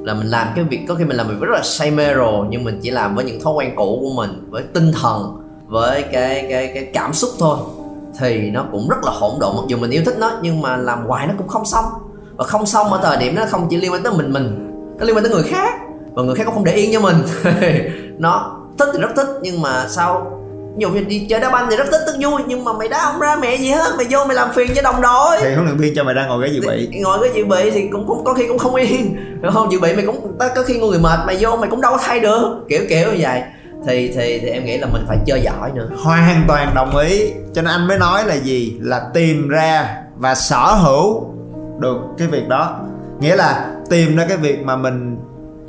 là 0.02 0.14
mình 0.14 0.26
làm 0.26 0.48
cái 0.54 0.64
việc, 0.64 0.80
có 0.88 0.94
khi 0.94 1.04
mình 1.04 1.16
làm 1.16 1.28
việc 1.28 1.34
rất 1.40 1.52
là 1.52 1.62
say 1.62 1.90
mê 1.90 2.14
rồi, 2.14 2.46
nhưng 2.50 2.64
mình 2.64 2.80
chỉ 2.82 2.90
làm 2.90 3.14
với 3.14 3.24
những 3.24 3.40
thói 3.40 3.54
quen 3.54 3.72
cũ 3.76 3.98
của 4.00 4.14
mình, 4.14 4.50
với 4.50 4.62
tinh 4.74 4.92
thần, 5.02 5.40
với 5.66 6.02
cái 6.02 6.46
cái 6.50 6.70
cái 6.74 6.90
cảm 6.94 7.12
xúc 7.12 7.30
thôi. 7.38 7.58
Thì 8.18 8.50
nó 8.50 8.64
cũng 8.72 8.88
rất 8.88 9.04
là 9.04 9.12
hỗn 9.12 9.30
độn, 9.40 9.56
mặc 9.56 9.62
dù 9.68 9.76
mình 9.76 9.90
yêu 9.90 10.02
thích 10.06 10.16
nó, 10.18 10.30
nhưng 10.42 10.60
mà 10.60 10.76
làm 10.76 11.06
hoài 11.06 11.26
nó 11.26 11.34
cũng 11.38 11.48
không 11.48 11.64
xong 11.64 11.84
và 12.38 12.44
không 12.44 12.66
xong 12.66 12.92
ở 12.92 13.00
thời 13.02 13.16
điểm 13.16 13.36
đó 13.36 13.44
không 13.50 13.66
chỉ 13.70 13.76
liên 13.76 13.92
quan 13.92 14.02
tới 14.02 14.12
mình 14.12 14.32
mình 14.32 14.70
nó 14.98 15.04
liên 15.04 15.16
quan 15.16 15.24
tới 15.24 15.32
người 15.32 15.42
khác. 15.42 15.74
Và 16.12 16.22
người 16.22 16.34
khác 16.34 16.42
cũng 16.44 16.54
không 16.54 16.64
để 16.64 16.72
yên 16.72 16.92
cho 16.92 17.00
mình. 17.00 17.16
Nó 18.18 18.58
thích 18.78 18.88
thì 18.92 18.98
rất 19.00 19.08
thích 19.16 19.26
nhưng 19.42 19.62
mà 19.62 19.86
sao 19.88 20.32
ví 20.76 20.82
dụ 20.82 20.90
như 20.90 21.00
đi 21.00 21.26
chơi 21.28 21.40
đá 21.40 21.50
banh 21.50 21.66
thì 21.70 21.76
rất 21.76 21.84
thích 21.90 22.00
tức 22.06 22.14
vui. 22.20 22.42
Nhưng 22.46 22.64
mà 22.64 22.72
mày 22.72 22.88
đá 22.88 22.98
không 23.04 23.20
ra 23.20 23.36
mẹ 23.40 23.56
gì 23.56 23.70
hết 23.70 23.92
mày 23.96 24.06
vô 24.10 24.24
mày 24.24 24.34
làm 24.34 24.48
phiền 24.54 24.70
cho 24.74 24.82
đồng 24.82 25.00
đội. 25.00 25.36
Thì 25.40 25.54
huấn 25.54 25.66
luyện 25.66 25.76
viên 25.76 25.94
cho 25.94 26.04
mày 26.04 26.14
đang 26.14 26.28
ngồi 26.28 26.44
ghế 26.44 26.54
dự 26.54 26.60
bị. 26.68 27.00
Ngồi 27.00 27.18
cái 27.22 27.30
dự 27.34 27.44
bị 27.44 27.70
thì 27.70 27.88
cũng, 27.92 28.06
cũng 28.06 28.24
có 28.24 28.34
khi 28.34 28.48
cũng 28.48 28.58
không 28.58 28.74
yên. 28.74 29.16
Đúng 29.40 29.52
không 29.54 29.72
dự 29.72 29.80
bị 29.80 29.94
mày 29.94 30.06
cũng 30.06 30.38
có 30.38 30.62
khi 30.66 30.78
người 30.78 30.98
mệt 30.98 31.18
mày 31.26 31.36
vô 31.40 31.56
mày 31.56 31.70
cũng 31.70 31.80
đâu 31.80 31.92
có 31.92 31.98
thay 32.02 32.20
được. 32.20 32.64
Kiểu 32.68 32.80
kiểu 32.88 33.12
như 33.12 33.18
vậy. 33.20 33.42
Thì 33.86 34.12
thì 34.14 34.38
thì 34.42 34.48
em 34.48 34.64
nghĩ 34.64 34.78
là 34.78 34.86
mình 34.92 35.04
phải 35.08 35.18
chơi 35.26 35.40
giỏi 35.40 35.70
nữa. 35.74 35.88
Hoàn 36.04 36.44
toàn 36.48 36.72
đồng 36.74 36.96
ý. 36.96 37.32
Cho 37.54 37.62
nên 37.62 37.72
anh 37.72 37.88
mới 37.88 37.98
nói 37.98 38.24
là 38.26 38.34
gì? 38.34 38.76
Là 38.80 39.00
tìm 39.14 39.48
ra 39.48 39.96
và 40.16 40.34
sở 40.34 40.74
hữu 40.82 41.27
được 41.78 41.98
cái 42.18 42.28
việc 42.28 42.48
đó. 42.48 42.80
Nghĩa 43.20 43.36
là 43.36 43.74
tìm 43.90 44.16
ra 44.16 44.26
cái 44.28 44.36
việc 44.36 44.64
mà 44.64 44.76
mình 44.76 45.18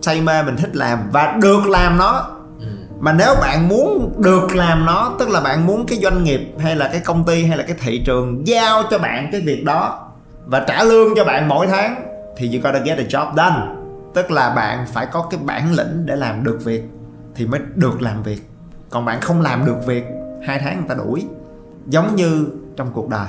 say 0.02 0.22
mê 0.22 0.44
mình 0.44 0.58
thích 0.58 0.76
làm 0.76 1.00
và 1.12 1.38
được 1.42 1.68
làm 1.68 1.98
nó. 1.98 2.36
Ừ. 2.60 2.66
mà 3.00 3.14
nếu 3.14 3.36
bạn 3.42 3.70
muốn 3.70 4.14
được 4.18 4.56
làm 4.56 4.86
nó 4.86 5.16
tức 5.20 5.30
là 5.30 5.42
bạn 5.42 5.68
muốn 5.68 5.86
cái 5.86 6.00
doanh 6.00 6.24
nghiệp 6.24 6.54
hay 6.60 6.76
là 6.76 6.88
cái 6.88 7.02
công 7.06 7.26
ty 7.26 7.46
hay 7.46 7.58
là 7.58 7.64
cái 7.64 7.76
thị 7.80 8.04
trường 8.06 8.48
giao 8.48 8.84
cho 8.90 9.00
bạn 9.00 9.30
cái 9.32 9.42
việc 9.42 9.64
đó 9.66 10.10
và 10.46 10.66
trả 10.68 10.84
lương 10.84 11.16
cho 11.16 11.26
bạn 11.26 11.48
mỗi 11.48 11.68
tháng 11.68 11.96
thì 12.38 12.48
you 12.54 12.62
gotta 12.64 12.80
get 12.80 12.98
the 12.98 13.04
job 13.04 13.36
done. 13.36 13.76
Tức 14.14 14.32
là 14.32 14.50
bạn 14.50 14.86
phải 14.94 15.06
có 15.06 15.28
cái 15.32 15.40
bản 15.44 15.74
lĩnh 15.74 16.06
để 16.06 16.16
làm 16.16 16.44
được 16.44 16.60
việc 16.64 16.84
thì 17.36 17.46
mới 17.46 17.60
được 17.76 18.02
làm 18.02 18.24
việc. 18.24 18.50
Còn 18.90 19.06
bạn 19.06 19.22
không 19.22 19.42
làm 19.42 19.66
được 19.66 19.86
việc 19.86 20.04
hai 20.46 20.60
tháng 20.60 20.78
người 20.78 20.90
ta 20.90 20.96
đuổi. 20.96 21.26
Giống 21.88 22.16
như 22.16 22.48
trong 22.76 22.92
cuộc 22.94 23.10
đời 23.10 23.28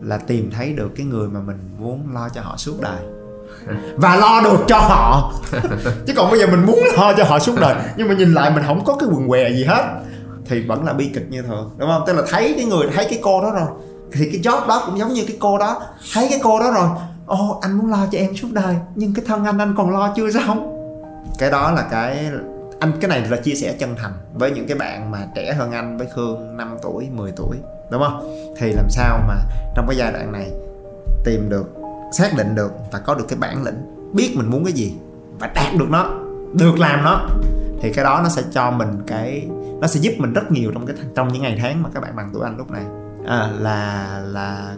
là 0.00 0.18
tìm 0.18 0.50
thấy 0.50 0.72
được 0.72 0.90
cái 0.96 1.06
người 1.06 1.28
mà 1.28 1.40
mình 1.40 1.56
muốn 1.78 2.14
lo 2.14 2.28
cho 2.34 2.40
họ 2.40 2.56
suốt 2.56 2.80
đời. 2.80 3.00
Và 3.96 4.16
lo 4.16 4.40
được 4.44 4.64
cho 4.66 4.78
họ. 4.78 5.32
Chứ 6.06 6.12
còn 6.16 6.30
bây 6.30 6.40
giờ 6.40 6.46
mình 6.46 6.66
muốn 6.66 6.78
lo 6.96 7.12
cho 7.16 7.24
họ 7.24 7.38
suốt 7.38 7.54
đời 7.60 7.74
nhưng 7.96 8.08
mà 8.08 8.14
nhìn 8.14 8.34
lại 8.34 8.50
mình 8.50 8.62
không 8.66 8.84
có 8.84 8.96
cái 9.00 9.08
quần 9.12 9.28
què 9.28 9.50
gì 9.50 9.64
hết 9.64 10.00
thì 10.46 10.66
vẫn 10.66 10.84
là 10.84 10.92
bi 10.92 11.10
kịch 11.14 11.26
như 11.30 11.42
thường 11.42 11.70
đúng 11.78 11.88
không? 11.88 12.02
Tức 12.06 12.12
là 12.12 12.22
thấy 12.28 12.54
cái 12.56 12.64
người 12.64 12.88
thấy 12.94 13.06
cái 13.10 13.18
cô 13.22 13.42
đó 13.42 13.50
rồi 13.50 13.68
thì 14.12 14.30
cái 14.32 14.40
job 14.40 14.68
đó 14.68 14.82
cũng 14.86 14.98
giống 14.98 15.12
như 15.12 15.24
cái 15.26 15.36
cô 15.40 15.58
đó 15.58 15.82
thấy 16.14 16.26
cái 16.30 16.40
cô 16.42 16.60
đó 16.60 16.70
rồi 16.70 16.88
ô 17.26 17.58
anh 17.62 17.78
muốn 17.78 17.90
lo 17.90 18.06
cho 18.12 18.18
em 18.18 18.36
suốt 18.36 18.48
đời 18.52 18.76
nhưng 18.94 19.14
cái 19.14 19.24
thân 19.28 19.44
anh 19.44 19.58
anh 19.58 19.74
còn 19.76 19.90
lo 19.90 20.12
chưa 20.16 20.30
xong 20.30 20.74
cái 21.38 21.50
đó 21.50 21.70
là 21.70 21.82
cái 21.90 22.30
anh 22.80 22.92
cái 23.00 23.08
này 23.08 23.26
là 23.30 23.36
chia 23.36 23.54
sẻ 23.54 23.74
chân 23.78 23.96
thành 23.96 24.12
với 24.34 24.50
những 24.50 24.66
cái 24.66 24.78
bạn 24.78 25.10
mà 25.10 25.26
trẻ 25.34 25.52
hơn 25.52 25.72
anh 25.72 25.98
với 25.98 26.06
khương 26.14 26.56
5 26.56 26.76
tuổi 26.82 27.08
10 27.10 27.32
tuổi 27.36 27.56
đúng 27.90 28.02
không? 28.02 28.54
Thì 28.58 28.72
làm 28.72 28.90
sao 28.90 29.20
mà 29.28 29.34
trong 29.76 29.86
cái 29.88 29.96
giai 29.96 30.12
đoạn 30.12 30.32
này 30.32 30.50
tìm 31.24 31.48
được 31.48 31.74
xác 32.12 32.36
định 32.36 32.54
được 32.54 32.72
và 32.92 32.98
có 32.98 33.14
được 33.14 33.24
cái 33.28 33.38
bản 33.38 33.64
lĩnh 33.64 34.10
biết 34.12 34.32
mình 34.36 34.50
muốn 34.50 34.64
cái 34.64 34.72
gì 34.72 34.94
và 35.38 35.46
đạt 35.46 35.74
được 35.78 35.90
nó 35.90 36.10
được 36.54 36.78
làm 36.78 37.04
nó 37.04 37.28
thì 37.80 37.92
cái 37.92 38.04
đó 38.04 38.20
nó 38.22 38.28
sẽ 38.28 38.42
cho 38.52 38.70
mình 38.70 38.88
cái 39.06 39.48
nó 39.80 39.86
sẽ 39.86 40.00
giúp 40.00 40.12
mình 40.18 40.32
rất 40.32 40.52
nhiều 40.52 40.70
trong 40.74 40.86
cái 40.86 40.96
trong 41.14 41.32
những 41.32 41.42
ngày 41.42 41.58
tháng 41.62 41.82
mà 41.82 41.88
các 41.94 42.00
bạn 42.00 42.16
bằng 42.16 42.30
tuổi 42.32 42.44
anh 42.44 42.56
lúc 42.56 42.70
này. 42.70 42.82
À, 43.26 43.50
là 43.58 44.20
là 44.24 44.74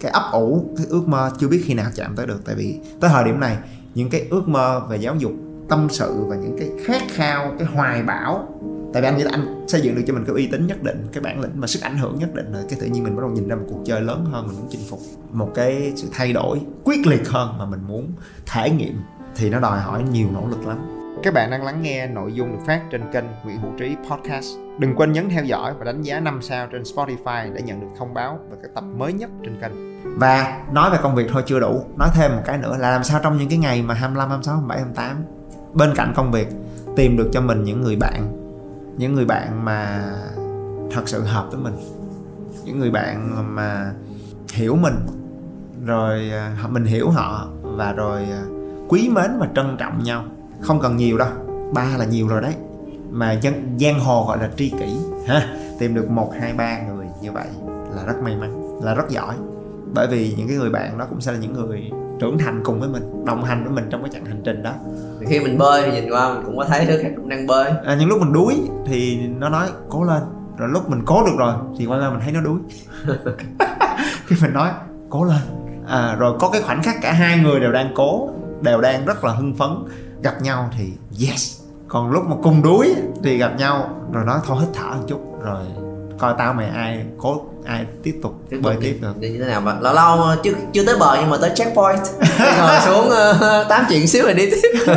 cái 0.00 0.12
ấp 0.12 0.22
ủ 0.32 0.64
cái 0.76 0.86
ước 0.90 1.08
mơ 1.08 1.30
chưa 1.38 1.48
biết 1.48 1.62
khi 1.66 1.74
nào 1.74 1.90
chạm 1.94 2.16
tới 2.16 2.26
được. 2.26 2.40
Tại 2.44 2.54
vì 2.54 2.80
tới 3.00 3.10
thời 3.12 3.24
điểm 3.24 3.40
này 3.40 3.56
những 3.94 4.10
cái 4.10 4.26
ước 4.30 4.48
mơ 4.48 4.80
về 4.88 4.96
giáo 4.96 5.14
dục 5.14 5.32
tâm 5.68 5.88
sự 5.90 6.24
và 6.26 6.36
những 6.36 6.56
cái 6.58 6.70
khát 6.86 7.02
khao 7.14 7.52
cái 7.58 7.68
hoài 7.74 8.02
bão 8.02 8.48
tại 8.92 9.02
vì 9.02 9.08
anh 9.08 9.16
nghĩ 9.16 9.24
là 9.24 9.30
anh 9.32 9.64
xây 9.68 9.80
dựng 9.80 9.94
được 9.94 10.02
cho 10.06 10.14
mình 10.14 10.24
cái 10.24 10.34
uy 10.34 10.46
tín 10.46 10.66
nhất 10.66 10.82
định 10.82 11.06
cái 11.12 11.22
bản 11.22 11.40
lĩnh 11.40 11.52
và 11.54 11.66
sức 11.66 11.82
ảnh 11.82 11.98
hưởng 11.98 12.18
nhất 12.18 12.34
định 12.34 12.52
rồi 12.52 12.62
cái 12.68 12.78
tự 12.80 12.86
nhiên 12.86 13.04
mình 13.04 13.16
bắt 13.16 13.20
đầu 13.20 13.30
nhìn 13.30 13.48
ra 13.48 13.56
một 13.56 13.64
cuộc 13.68 13.82
chơi 13.84 14.00
lớn 14.00 14.24
hơn 14.32 14.46
mình 14.46 14.56
muốn 14.56 14.68
chinh 14.70 14.80
phục 14.90 15.00
một 15.32 15.50
cái 15.54 15.92
sự 15.96 16.08
thay 16.12 16.32
đổi 16.32 16.60
quyết 16.84 17.06
liệt 17.06 17.28
hơn 17.28 17.58
mà 17.58 17.64
mình 17.64 17.80
muốn 17.86 18.12
thể 18.46 18.70
nghiệm 18.70 19.00
thì 19.36 19.50
nó 19.50 19.60
đòi 19.60 19.80
hỏi 19.80 20.04
nhiều 20.12 20.26
nỗ 20.32 20.46
lực 20.48 20.66
lắm 20.66 20.78
các 21.22 21.34
bạn 21.34 21.50
đang 21.50 21.64
lắng 21.64 21.82
nghe 21.82 22.06
nội 22.06 22.32
dung 22.32 22.52
được 22.52 22.58
phát 22.66 22.80
trên 22.90 23.02
kênh 23.12 23.24
Nguyễn 23.44 23.58
Hữu 23.58 23.70
Trí 23.78 23.96
Podcast. 24.10 24.46
Đừng 24.78 24.94
quên 24.96 25.12
nhấn 25.12 25.28
theo 25.28 25.44
dõi 25.44 25.74
và 25.78 25.84
đánh 25.84 26.02
giá 26.02 26.20
5 26.20 26.42
sao 26.42 26.66
trên 26.72 26.82
Spotify 26.82 27.54
để 27.54 27.62
nhận 27.62 27.80
được 27.80 27.86
thông 27.98 28.14
báo 28.14 28.38
về 28.50 28.56
các 28.62 28.70
tập 28.74 28.84
mới 28.96 29.12
nhất 29.12 29.30
trên 29.44 29.60
kênh. 29.60 29.72
Và 30.18 30.60
nói 30.72 30.90
về 30.90 30.98
công 31.02 31.14
việc 31.14 31.26
thôi 31.32 31.42
chưa 31.46 31.60
đủ, 31.60 31.84
nói 31.98 32.08
thêm 32.14 32.36
một 32.36 32.42
cái 32.44 32.58
nữa 32.58 32.76
là 32.78 32.90
làm 32.90 33.04
sao 33.04 33.20
trong 33.22 33.36
những 33.36 33.48
cái 33.48 33.58
ngày 33.58 33.82
mà 33.82 33.94
25, 33.94 34.28
26, 34.28 34.54
27, 34.54 34.78
28 34.78 35.24
bên 35.74 35.94
cạnh 35.94 36.12
công 36.16 36.32
việc 36.32 36.48
tìm 36.96 37.16
được 37.16 37.30
cho 37.32 37.40
mình 37.40 37.64
những 37.64 37.82
người 37.82 37.96
bạn 37.96 38.41
những 38.96 39.14
người 39.14 39.24
bạn 39.24 39.64
mà 39.64 40.10
thật 40.90 41.02
sự 41.08 41.22
hợp 41.22 41.48
với 41.50 41.60
mình. 41.60 41.74
Những 42.64 42.78
người 42.78 42.90
bạn 42.90 43.30
mà 43.54 43.92
hiểu 44.52 44.76
mình, 44.76 44.94
rồi 45.84 46.30
à, 46.30 46.56
mình 46.70 46.84
hiểu 46.84 47.10
họ 47.10 47.48
và 47.62 47.92
rồi 47.92 48.22
à, 48.22 48.42
quý 48.88 49.08
mến 49.08 49.30
và 49.38 49.48
trân 49.54 49.76
trọng 49.78 50.02
nhau. 50.02 50.24
Không 50.60 50.80
cần 50.80 50.96
nhiều 50.96 51.18
đâu, 51.18 51.28
ba 51.74 51.88
là 51.98 52.04
nhiều 52.04 52.28
rồi 52.28 52.42
đấy. 52.42 52.54
Mà 53.10 53.32
dân, 53.32 53.78
giang 53.80 54.00
hồ 54.00 54.24
gọi 54.28 54.38
là 54.38 54.50
tri 54.56 54.70
kỷ, 54.70 54.96
ha, 55.26 55.56
tìm 55.78 55.94
được 55.94 56.10
một, 56.10 56.32
hai, 56.40 56.52
ba 56.52 56.78
người 56.82 57.06
như 57.22 57.32
vậy 57.32 57.46
là 57.96 58.04
rất 58.06 58.22
may 58.22 58.36
mắn, 58.36 58.80
là 58.82 58.94
rất 58.94 59.08
giỏi. 59.08 59.34
Bởi 59.94 60.06
vì 60.06 60.34
những 60.36 60.48
cái 60.48 60.56
người 60.56 60.70
bạn 60.70 60.98
đó 60.98 61.06
cũng 61.10 61.20
sẽ 61.20 61.32
là 61.32 61.38
những 61.38 61.52
người 61.52 61.90
trưởng 62.22 62.38
thành 62.38 62.60
cùng 62.64 62.80
với 62.80 62.88
mình 62.88 63.24
đồng 63.24 63.44
hành 63.44 63.64
với 63.64 63.72
mình 63.72 63.84
trong 63.90 64.02
cái 64.02 64.10
chặng 64.12 64.24
hành 64.24 64.42
trình 64.44 64.62
đó. 64.62 64.70
Khi 65.28 65.40
mình 65.40 65.58
bơi 65.58 65.92
nhìn 65.92 66.10
qua 66.10 66.34
mình 66.34 66.42
cũng 66.46 66.56
có 66.56 66.64
thấy 66.64 66.86
đứa 66.86 67.02
khác 67.02 67.08
cũng 67.16 67.28
đang 67.28 67.46
bơi. 67.46 67.72
À, 67.84 67.96
những 68.00 68.08
lúc 68.08 68.20
mình 68.20 68.32
đuối 68.32 68.54
thì 68.86 69.18
nó 69.38 69.48
nói 69.48 69.68
cố 69.88 70.04
lên. 70.04 70.22
Rồi 70.56 70.68
lúc 70.72 70.90
mình 70.90 71.02
cố 71.06 71.24
được 71.26 71.32
rồi 71.38 71.54
thì 71.78 71.86
qua 71.86 72.10
mình 72.10 72.20
thấy 72.22 72.32
nó 72.32 72.40
đuối. 72.40 72.58
Khi 74.26 74.36
mình 74.42 74.52
nói 74.52 74.70
cố 75.10 75.24
lên. 75.24 75.40
À, 75.88 76.16
rồi 76.18 76.36
có 76.40 76.50
cái 76.50 76.62
khoảnh 76.62 76.82
khắc 76.82 76.96
cả 77.02 77.12
hai 77.12 77.38
người 77.38 77.60
đều 77.60 77.72
đang 77.72 77.92
cố 77.94 78.30
đều 78.60 78.80
đang 78.80 79.04
rất 79.04 79.24
là 79.24 79.32
hưng 79.32 79.54
phấn. 79.54 79.70
Gặp 80.22 80.42
nhau 80.42 80.70
thì 80.78 80.92
yes. 81.28 81.60
Còn 81.88 82.10
lúc 82.10 82.22
mà 82.28 82.36
cùng 82.42 82.62
đuối 82.62 82.94
thì 83.22 83.38
gặp 83.38 83.52
nhau 83.58 83.88
rồi 84.12 84.24
nói 84.24 84.38
thôi 84.46 84.56
hít 84.60 84.68
thở 84.74 84.96
một 84.96 85.04
chút. 85.08 85.20
Rồi 85.42 85.62
coi 86.22 86.34
tao 86.38 86.52
mày 86.52 86.66
ai 86.74 87.04
cố 87.18 87.44
ai 87.64 87.86
tiếp 88.02 88.14
tục 88.22 88.34
tiếp 88.50 88.58
bơi 88.62 88.76
tiếp 88.80 88.98
được. 89.02 89.16
Như 89.18 89.38
thế 89.40 89.46
nào 89.46 89.60
mà? 89.60 89.74
Lâu 89.80 89.94
lâu 89.94 90.18
chưa 90.42 90.52
chưa 90.72 90.84
tới 90.84 90.96
bờ 90.98 91.16
nhưng 91.20 91.30
mà 91.30 91.36
tới 91.40 91.50
checkpoint. 91.54 92.00
Ngồi 92.58 92.80
xuống 92.84 93.06
uh, 93.06 93.68
tám 93.68 93.84
chuyện 93.88 94.06
xíu 94.06 94.24
rồi 94.24 94.34
đi 94.34 94.50
tiếp. 94.50 94.94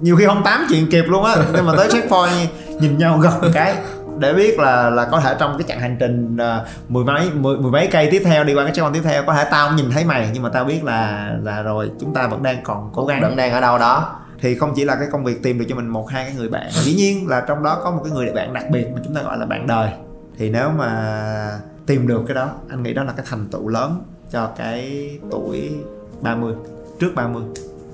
Nhiều 0.00 0.16
khi 0.16 0.26
không 0.26 0.42
tám 0.44 0.66
chuyện 0.68 0.90
kịp 0.90 1.04
luôn 1.08 1.24
á 1.24 1.36
nhưng 1.54 1.66
mà 1.66 1.72
tới 1.76 1.88
checkpoint 1.92 2.50
nhìn 2.68 2.98
nhau 2.98 3.18
gần 3.18 3.50
cái 3.54 3.74
để 4.18 4.32
biết 4.32 4.58
là 4.58 4.90
là 4.90 5.04
có 5.04 5.20
thể 5.20 5.36
trong 5.38 5.58
cái 5.58 5.68
chặng 5.68 5.80
hành 5.80 5.96
trình 6.00 6.36
uh, 6.36 6.66
mười 6.88 7.04
mấy 7.04 7.30
mười, 7.34 7.56
mười 7.56 7.72
mấy 7.72 7.86
cây 7.86 8.08
tiếp 8.10 8.22
theo 8.24 8.44
đi 8.44 8.54
qua 8.54 8.64
cái 8.64 8.74
checkpoint 8.74 8.94
tiếp 8.94 9.10
theo 9.10 9.22
có 9.26 9.34
thể 9.34 9.44
tao 9.50 9.68
không 9.68 9.76
nhìn 9.76 9.90
thấy 9.90 10.04
mày 10.04 10.30
nhưng 10.32 10.42
mà 10.42 10.48
tao 10.48 10.64
biết 10.64 10.84
là 10.84 11.30
là 11.42 11.62
rồi 11.62 11.90
chúng 12.00 12.14
ta 12.14 12.26
vẫn 12.26 12.42
đang 12.42 12.62
còn 12.62 12.90
cố 12.94 13.06
gắng. 13.06 13.22
Vẫn 13.22 13.36
đang 13.36 13.52
ở 13.52 13.60
đâu 13.60 13.78
đó. 13.78 14.16
Thì 14.40 14.54
không 14.54 14.72
chỉ 14.76 14.84
là 14.84 14.96
cái 14.96 15.08
công 15.12 15.24
việc 15.24 15.42
tìm 15.42 15.58
được 15.58 15.64
cho 15.68 15.76
mình 15.76 15.88
một 15.88 16.10
hai 16.10 16.24
cái 16.24 16.34
người 16.34 16.48
bạn 16.48 16.70
dĩ 16.70 16.94
nhiên 16.94 17.28
là 17.28 17.40
trong 17.48 17.62
đó 17.62 17.80
có 17.84 17.90
một 17.90 18.00
cái 18.04 18.12
người 18.12 18.32
bạn 18.32 18.52
đặc 18.52 18.64
biệt 18.70 18.86
mà 18.94 19.00
chúng 19.04 19.14
ta 19.14 19.22
gọi 19.22 19.38
là 19.38 19.46
bạn 19.46 19.66
đời 19.66 19.90
thì 20.36 20.50
nếu 20.50 20.70
mà 20.70 21.60
tìm 21.86 22.06
được 22.06 22.22
cái 22.26 22.34
đó 22.34 22.54
anh 22.68 22.82
nghĩ 22.82 22.94
đó 22.94 23.04
là 23.04 23.12
cái 23.12 23.26
thành 23.28 23.46
tựu 23.46 23.68
lớn 23.68 24.02
cho 24.30 24.52
cái 24.56 25.10
tuổi 25.30 25.72
30 26.20 26.54
trước 27.00 27.12
30 27.14 27.42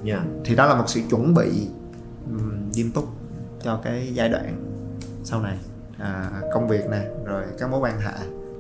yeah. 0.07 0.21
thì 0.45 0.57
đó 0.57 0.67
là 0.67 0.75
một 0.75 0.85
sự 0.87 1.01
chuẩn 1.11 1.35
bị 1.35 1.67
um, 2.31 2.71
nghiêm 2.73 2.91
túc 2.91 3.09
cho 3.65 3.81
cái 3.85 4.11
giai 4.15 4.29
đoạn 4.29 4.73
sau 5.25 5.43
này. 5.43 5.57
À, 5.99 6.31
công 6.55 6.69
việc 6.69 6.89
nè 6.91 7.01
rồi 7.25 7.43
các 7.59 7.71
mối 7.71 7.81
quan 7.81 8.01
hệ. 8.01 8.13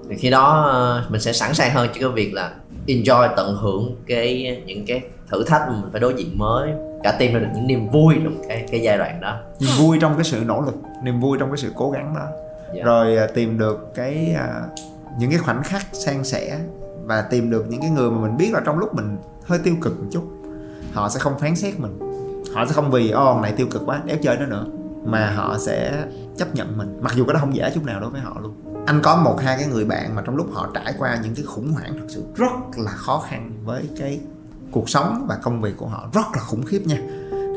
Thì 0.08 0.16
khi 0.16 0.30
đó 0.30 0.62
ờ, 0.72 1.06
mình 1.08 1.20
sẽ 1.20 1.32
sẵn 1.32 1.54
sàng 1.54 1.74
hơn 1.74 1.88
cho 1.94 2.00
cái 2.00 2.08
việc 2.08 2.34
là 2.34 2.54
enjoy 2.86 3.28
tận 3.36 3.56
hưởng 3.56 3.96
cái 4.06 4.62
những 4.66 4.86
cái 4.86 5.02
thử 5.30 5.44
thách 5.44 5.62
mà 5.68 5.72
mình 5.80 5.90
phải 5.92 6.00
đối 6.00 6.14
diện 6.14 6.38
mới 6.38 6.70
cả 7.02 7.16
tìm 7.18 7.34
ra 7.34 7.40
được 7.40 7.48
những 7.54 7.66
niềm 7.66 7.90
vui 7.90 8.14
trong 8.24 8.42
cái 8.48 8.66
cái 8.70 8.82
giai 8.82 8.98
đoạn 8.98 9.20
đó. 9.20 9.40
Niềm 9.60 9.70
vui 9.78 9.98
trong 10.00 10.14
cái 10.14 10.24
sự 10.24 10.42
nỗ 10.46 10.60
lực 10.60 10.74
niềm 11.02 11.20
vui 11.20 11.38
trong 11.38 11.50
cái 11.50 11.56
sự 11.56 11.72
cố 11.76 11.90
gắng 11.90 12.14
đó 12.14 12.26
yeah. 12.74 12.86
Rồi 12.86 13.16
à, 13.16 13.26
tìm 13.34 13.58
được 13.58 13.94
cái 13.94 14.34
à, 14.38 14.62
những 15.18 15.30
cái 15.30 15.38
khoảnh 15.38 15.62
khắc 15.62 15.82
san 15.92 16.24
sẻ 16.24 16.60
và 17.04 17.22
tìm 17.22 17.50
được 17.50 17.66
những 17.68 17.80
cái 17.80 17.90
người 17.90 18.10
mà 18.10 18.20
mình 18.20 18.36
biết 18.36 18.50
là 18.52 18.60
trong 18.64 18.78
lúc 18.78 18.94
mình 18.94 19.16
hơi 19.44 19.58
tiêu 19.58 19.74
cực 19.80 20.00
một 20.00 20.06
chút, 20.12 20.22
họ 20.92 21.08
sẽ 21.08 21.20
không 21.20 21.38
phán 21.38 21.56
xét 21.56 21.80
mình. 21.80 21.98
Họ 22.54 22.66
sẽ 22.66 22.72
không 22.72 22.90
vì, 22.90 23.10
ô 23.10 23.40
này 23.40 23.52
tiêu 23.52 23.66
cực 23.70 23.82
quá 23.86 24.02
đéo 24.04 24.16
chơi 24.22 24.36
nó 24.36 24.46
nữa. 24.46 24.66
Mà 25.04 25.30
họ 25.30 25.58
sẽ 25.58 26.04
chấp 26.36 26.54
nhận 26.54 26.78
mình, 26.78 26.98
mặc 27.00 27.12
dù 27.16 27.24
cái 27.24 27.34
đó 27.34 27.40
không 27.40 27.56
dễ 27.56 27.70
chút 27.74 27.84
nào 27.84 28.00
đối 28.00 28.10
với 28.10 28.20
họ 28.20 28.36
luôn. 28.42 28.54
Anh 28.86 29.00
có 29.02 29.16
một 29.16 29.40
hai 29.40 29.56
cái 29.58 29.66
người 29.66 29.84
bạn 29.84 30.14
mà 30.14 30.22
trong 30.26 30.36
lúc 30.36 30.46
họ 30.52 30.68
trải 30.74 30.94
qua 30.98 31.18
những 31.22 31.34
cái 31.34 31.44
khủng 31.44 31.72
hoảng 31.72 31.92
thật 31.98 32.06
sự 32.08 32.24
rất 32.36 32.52
là 32.76 32.90
khó 32.90 33.24
khăn 33.28 33.52
với 33.64 33.88
cái 33.98 34.20
cuộc 34.70 34.88
sống 34.88 35.26
và 35.28 35.38
công 35.42 35.60
việc 35.60 35.76
của 35.76 35.86
họ, 35.86 36.08
rất 36.12 36.26
là 36.34 36.42
khủng 36.42 36.62
khiếp 36.62 36.82
nha. 36.86 36.98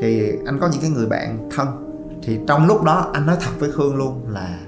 Thì 0.00 0.32
anh 0.46 0.58
có 0.60 0.68
những 0.72 0.80
cái 0.80 0.90
người 0.90 1.06
bạn 1.06 1.48
thân, 1.56 1.68
thì 2.22 2.38
trong 2.48 2.66
lúc 2.66 2.82
đó 2.82 3.10
anh 3.12 3.26
nói 3.26 3.36
thật 3.40 3.50
với 3.58 3.72
khương 3.72 3.96
luôn 3.96 4.28
là 4.28 4.58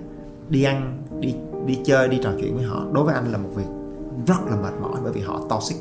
đi 0.49 0.63
ăn, 0.63 1.03
đi 1.21 1.35
đi 1.67 1.79
chơi, 1.85 2.09
đi 2.09 2.21
trò 2.23 2.31
chuyện 2.41 2.57
với 2.57 2.65
họ. 2.65 2.83
Đối 2.93 3.05
với 3.05 3.15
anh 3.15 3.33
là 3.33 3.39
một 3.39 3.49
việc 3.55 3.69
rất 4.27 4.47
là 4.51 4.57
mệt 4.57 4.73
mỏi 4.83 5.01
bởi 5.03 5.13
vì 5.13 5.21
họ 5.21 5.41
toxic. 5.49 5.77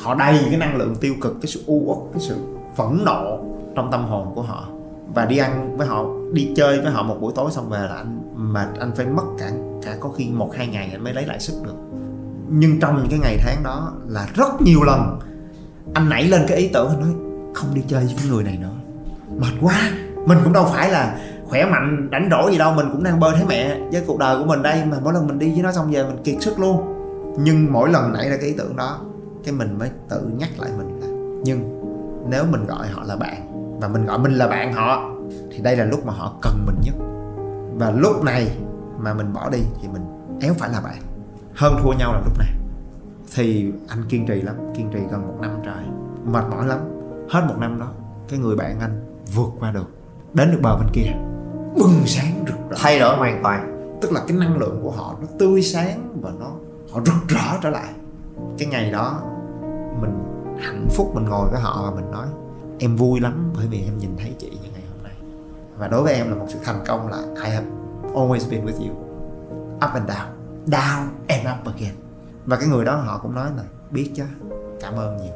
Họ 0.00 0.14
đầy 0.14 0.38
cái 0.50 0.56
năng 0.56 0.76
lượng 0.76 0.96
tiêu 1.00 1.14
cực, 1.20 1.36
cái 1.42 1.46
sự 1.46 1.60
u 1.66 1.82
uất, 1.86 2.12
cái 2.12 2.20
sự 2.20 2.36
phẫn 2.76 3.04
nộ 3.04 3.38
trong 3.74 3.90
tâm 3.90 4.04
hồn 4.04 4.32
của 4.34 4.42
họ. 4.42 4.68
Và 5.14 5.24
đi 5.24 5.38
ăn 5.38 5.76
với 5.76 5.86
họ, 5.86 6.04
đi 6.32 6.52
chơi 6.56 6.80
với 6.80 6.92
họ 6.92 7.02
một 7.02 7.16
buổi 7.20 7.32
tối 7.36 7.50
xong 7.50 7.68
về 7.68 7.78
là 7.78 7.94
anh 7.94 8.20
mệt, 8.36 8.68
anh 8.80 8.92
phải 8.96 9.06
mất 9.06 9.24
cả 9.38 9.50
cả 9.82 9.96
có 10.00 10.08
khi 10.08 10.30
một, 10.30 10.50
hai 10.54 10.66
ngày 10.66 10.88
anh 10.92 11.04
mới 11.04 11.14
lấy 11.14 11.26
lại 11.26 11.40
sức 11.40 11.62
được. 11.64 11.74
Nhưng 12.50 12.80
trong 12.80 12.96
những 12.96 13.06
cái 13.10 13.18
ngày 13.18 13.36
tháng 13.40 13.62
đó 13.62 13.92
là 14.06 14.28
rất 14.34 14.60
nhiều 14.60 14.82
lần 14.82 15.18
anh 15.94 16.08
nảy 16.08 16.28
lên 16.28 16.42
cái 16.48 16.58
ý 16.58 16.68
tưởng, 16.68 16.88
anh 16.88 17.00
nói, 17.00 17.10
không 17.54 17.74
đi 17.74 17.82
chơi 17.88 18.04
với 18.04 18.14
cái 18.18 18.26
người 18.30 18.44
này 18.44 18.58
nữa. 18.60 18.74
Mệt 19.38 19.52
quá 19.60 19.90
mình 20.26 20.38
cũng 20.44 20.52
đâu 20.52 20.64
phải 20.72 20.90
là 20.90 21.18
khỏe 21.48 21.64
mạnh 21.64 22.10
đánh 22.10 22.28
rỗi 22.30 22.52
gì 22.52 22.58
đâu, 22.58 22.72
mình 22.74 22.86
cũng 22.92 23.02
đang 23.02 23.20
bơi 23.20 23.32
thấy 23.36 23.44
mẹ 23.48 23.78
với 23.92 24.04
cuộc 24.06 24.18
đời 24.18 24.38
của 24.38 24.44
mình 24.44 24.62
đây. 24.62 24.84
Mà 24.84 24.96
mỗi 25.04 25.12
lần 25.12 25.26
mình 25.26 25.38
đi 25.38 25.52
với 25.52 25.62
nó 25.62 25.72
xong 25.72 25.90
về 25.90 26.04
mình 26.04 26.22
kiệt 26.24 26.36
sức 26.40 26.58
luôn. 26.58 26.90
Nhưng 27.38 27.72
mỗi 27.72 27.90
lần 27.90 28.12
nảy 28.12 28.30
ra 28.30 28.36
cái 28.36 28.46
ý 28.46 28.54
tưởng 28.58 28.76
đó, 28.76 29.00
cái 29.44 29.54
mình 29.54 29.78
mới 29.78 29.90
tự 30.08 30.20
nhắc 30.20 30.48
lại 30.58 30.70
mình 30.78 31.00
là, 31.00 31.06
nhưng 31.44 31.80
nếu 32.30 32.44
mình 32.50 32.66
gọi 32.66 32.88
họ 32.88 33.02
là 33.06 33.16
bạn 33.16 33.50
và 33.80 33.88
mình 33.88 34.06
gọi 34.06 34.18
mình 34.18 34.32
là 34.32 34.48
bạn 34.48 34.72
họ, 34.72 35.10
thì 35.52 35.58
đây 35.58 35.76
là 35.76 35.84
lúc 35.84 36.06
mà 36.06 36.12
họ 36.12 36.32
cần 36.42 36.66
mình 36.66 36.76
nhất. 36.84 36.94
Và 37.78 37.90
lúc 37.90 38.24
này 38.24 38.56
mà 38.98 39.14
mình 39.14 39.32
bỏ 39.32 39.50
đi 39.50 39.58
thì 39.82 39.88
mình 39.88 40.02
éo 40.40 40.54
phải 40.58 40.70
là 40.70 40.80
bạn. 40.80 41.02
Hơn 41.54 41.76
thua 41.82 41.92
nhau 41.92 42.12
là 42.12 42.20
lúc 42.24 42.38
này. 42.38 42.48
Thì 43.34 43.72
anh 43.88 44.02
kiên 44.08 44.26
trì 44.26 44.42
lắm, 44.42 44.54
kiên 44.76 44.90
trì 44.92 45.00
gần 45.10 45.26
một 45.26 45.34
năm 45.40 45.50
trời. 45.64 45.84
Mệt 46.24 46.44
mỏi 46.50 46.66
lắm. 46.66 46.78
Hết 47.30 47.44
một 47.48 47.54
năm 47.58 47.78
đó, 47.80 47.86
cái 48.28 48.38
người 48.38 48.56
bạn 48.56 48.80
anh 48.80 49.04
vượt 49.34 49.50
qua 49.60 49.70
được 49.70 49.90
đến 50.34 50.50
được 50.50 50.58
bờ 50.62 50.76
bên 50.76 50.88
kia. 50.92 51.12
Bừng 51.76 52.02
sáng 52.06 52.44
rực 52.46 52.70
rỡ. 52.70 52.76
Thay 52.82 52.98
đổi 52.98 53.16
hoàn 53.16 53.42
toàn. 53.42 53.70
Tức 54.00 54.12
là 54.12 54.20
cái 54.28 54.36
năng 54.36 54.58
lượng 54.58 54.80
của 54.82 54.90
họ 54.90 55.16
nó 55.20 55.26
tươi 55.38 55.62
sáng 55.62 56.20
và 56.22 56.30
nó 56.38 56.46
họ 56.92 57.00
rực 57.04 57.28
rỡ 57.28 57.58
trở 57.62 57.70
lại. 57.70 57.92
Cái 58.58 58.68
ngày 58.68 58.90
đó 58.90 59.22
mình 60.00 60.22
hạnh 60.60 60.86
phúc 60.90 61.10
mình 61.14 61.24
ngồi 61.24 61.48
với 61.50 61.60
họ 61.60 61.82
và 61.82 62.00
mình 62.00 62.10
nói 62.10 62.26
em 62.78 62.96
vui 62.96 63.20
lắm 63.20 63.52
bởi 63.56 63.66
vì 63.66 63.84
em 63.84 63.98
nhìn 63.98 64.16
thấy 64.18 64.34
chị 64.38 64.50
như 64.50 64.68
ngày 64.72 64.82
hôm 64.94 65.02
nay. 65.02 65.12
Và 65.78 65.88
đối 65.88 66.02
với 66.02 66.14
em 66.14 66.28
là 66.28 66.34
một 66.34 66.46
sự 66.48 66.58
thành 66.64 66.84
công 66.86 67.08
là 67.08 67.18
I 67.44 67.50
have 67.50 67.66
always 68.14 68.50
been 68.50 68.66
with 68.66 68.88
you. 68.88 68.94
Up 69.74 69.92
and 69.92 70.10
down. 70.10 70.26
Down 70.66 71.06
and 71.28 71.40
up 71.40 71.74
again. 71.74 71.94
Và 72.46 72.56
cái 72.56 72.68
người 72.68 72.84
đó 72.84 72.96
họ 72.96 73.18
cũng 73.22 73.34
nói 73.34 73.50
là 73.56 73.62
biết 73.90 74.10
chứ 74.14 74.24
cảm 74.80 74.94
ơn 74.94 75.16
nhiều. 75.16 75.34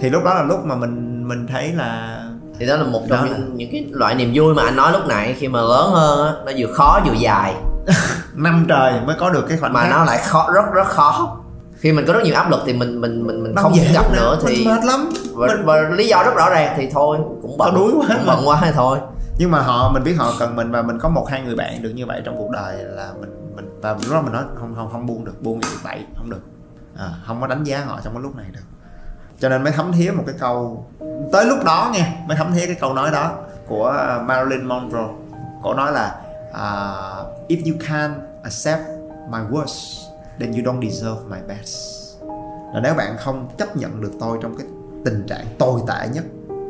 Thì 0.00 0.10
lúc 0.10 0.24
đó 0.24 0.34
là 0.34 0.42
lúc 0.42 0.64
mà 0.64 0.76
mình 0.76 1.28
mình 1.28 1.46
thấy 1.46 1.72
là 1.72 2.20
thì 2.58 2.66
đó 2.66 2.76
là 2.76 2.84
một 2.84 3.02
trong 3.08 3.28
những, 3.28 3.56
những 3.56 3.70
cái 3.72 3.86
loại 3.90 4.14
niềm 4.14 4.30
vui 4.34 4.54
mà 4.54 4.62
anh 4.62 4.76
nói 4.76 4.92
lúc 4.92 5.06
nãy. 5.06 5.36
Khi 5.38 5.48
mà 5.48 5.60
lớn 5.60 5.90
hơn 5.92 6.26
á 6.26 6.32
nó 6.46 6.52
vừa 6.56 6.72
khó 6.72 7.00
vừa 7.06 7.12
dài. 7.12 7.54
Năm 8.34 8.66
trời 8.68 9.00
mới 9.06 9.16
có 9.20 9.30
được 9.30 9.44
cái 9.48 9.58
khoảnh 9.58 9.72
mà 9.72 9.82
khắc. 9.82 9.90
nó 9.90 10.04
lại 10.04 10.18
khó 10.18 10.50
rất 10.54 10.72
rất 10.74 10.86
khó. 10.86 11.40
Khi 11.76 11.92
mình 11.92 12.04
có 12.06 12.12
rất 12.12 12.20
nhiều 12.24 12.34
áp 12.34 12.50
lực 12.50 12.60
thì 12.66 12.72
mình 12.72 13.00
mình 13.00 13.26
mình 13.26 13.42
mình 13.42 13.54
không 13.56 13.72
gặp 13.94 14.12
nữa 14.12 14.38
thì 14.46 14.66
mệt 14.66 14.84
lắm. 14.84 15.10
và, 15.32 15.46
mình... 15.46 15.64
và 15.64 15.80
lý 15.80 16.06
do 16.06 16.22
rất 16.22 16.34
rõ 16.36 16.50
ràng 16.50 16.74
thì 16.76 16.88
thôi 16.92 17.18
cũng 17.42 17.58
bận. 17.58 17.74
Đuối 17.74 17.92
quá. 17.96 18.16
Bận 18.26 18.48
quá 18.48 18.56
hay 18.56 18.72
thôi. 18.72 18.98
Nhưng 19.38 19.50
mà 19.50 19.60
họ 19.60 19.92
mình 19.92 20.02
biết 20.02 20.14
họ 20.18 20.32
cần 20.38 20.56
mình 20.56 20.70
và 20.70 20.82
mình 20.82 20.98
có 20.98 21.08
một 21.08 21.26
hai 21.30 21.42
người 21.42 21.54
bạn 21.54 21.82
được 21.82 21.90
như 21.90 22.06
vậy 22.06 22.22
trong 22.24 22.36
cuộc 22.38 22.50
đời 22.50 22.76
là 22.84 23.12
mình 23.20 23.30
mình 23.56 23.80
và 23.80 23.92
lúc 23.92 24.12
đó 24.12 24.22
mình 24.22 24.32
nói 24.32 24.42
không 24.54 24.74
không 24.76 24.88
không 24.92 25.06
buông 25.06 25.24
được 25.24 25.42
buông 25.42 25.60
thì 25.60 25.76
bậy 25.84 26.04
không 26.16 26.30
được. 26.30 26.42
À, 26.98 27.08
không 27.26 27.40
có 27.40 27.46
đánh 27.46 27.64
giá 27.64 27.84
họ 27.86 28.00
trong 28.04 28.12
cái 28.12 28.22
lúc 28.22 28.36
này 28.36 28.46
được 28.52 28.60
cho 29.38 29.48
nên 29.48 29.62
mới 29.62 29.72
thấm 29.72 29.92
thía 29.92 30.10
một 30.10 30.22
cái 30.26 30.34
câu 30.38 30.86
tới 31.32 31.46
lúc 31.46 31.64
đó 31.64 31.90
nha 31.94 32.12
mới 32.26 32.36
thấm 32.36 32.52
thía 32.54 32.66
cái 32.66 32.76
câu 32.80 32.94
nói 32.94 33.10
đó 33.10 33.32
của 33.66 33.88
à, 33.88 34.22
Marilyn 34.22 34.66
Monroe. 34.66 35.08
Cô 35.62 35.74
nói 35.74 35.92
là 35.92 36.20
uh, 36.50 37.50
if 37.50 37.72
you 37.72 37.78
can't 37.88 38.14
accept 38.42 38.82
my 39.30 39.38
worst 39.50 40.08
then 40.38 40.52
you 40.52 40.58
don't 40.58 40.90
deserve 40.90 41.20
my 41.28 41.38
best. 41.48 41.94
Là 42.74 42.80
nếu 42.82 42.94
bạn 42.94 43.16
không 43.18 43.48
chấp 43.58 43.76
nhận 43.76 44.00
được 44.00 44.12
tôi 44.20 44.38
trong 44.42 44.56
cái 44.56 44.66
tình 45.04 45.26
trạng 45.26 45.46
tồi 45.58 45.80
tệ 45.88 46.08
nhất 46.12 46.24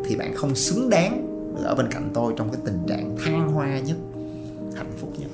thì 0.06 0.16
bạn 0.16 0.34
không 0.36 0.54
xứng 0.54 0.90
đáng 0.90 1.26
ở 1.64 1.74
bên 1.74 1.88
cạnh 1.92 2.10
tôi 2.14 2.34
trong 2.36 2.50
cái 2.50 2.60
tình 2.64 2.86
trạng 2.88 3.16
thăng 3.24 3.52
hoa 3.52 3.78
nhất 3.78 3.96
hạnh 4.76 4.92
phúc 5.00 5.12
nhất. 5.18 5.30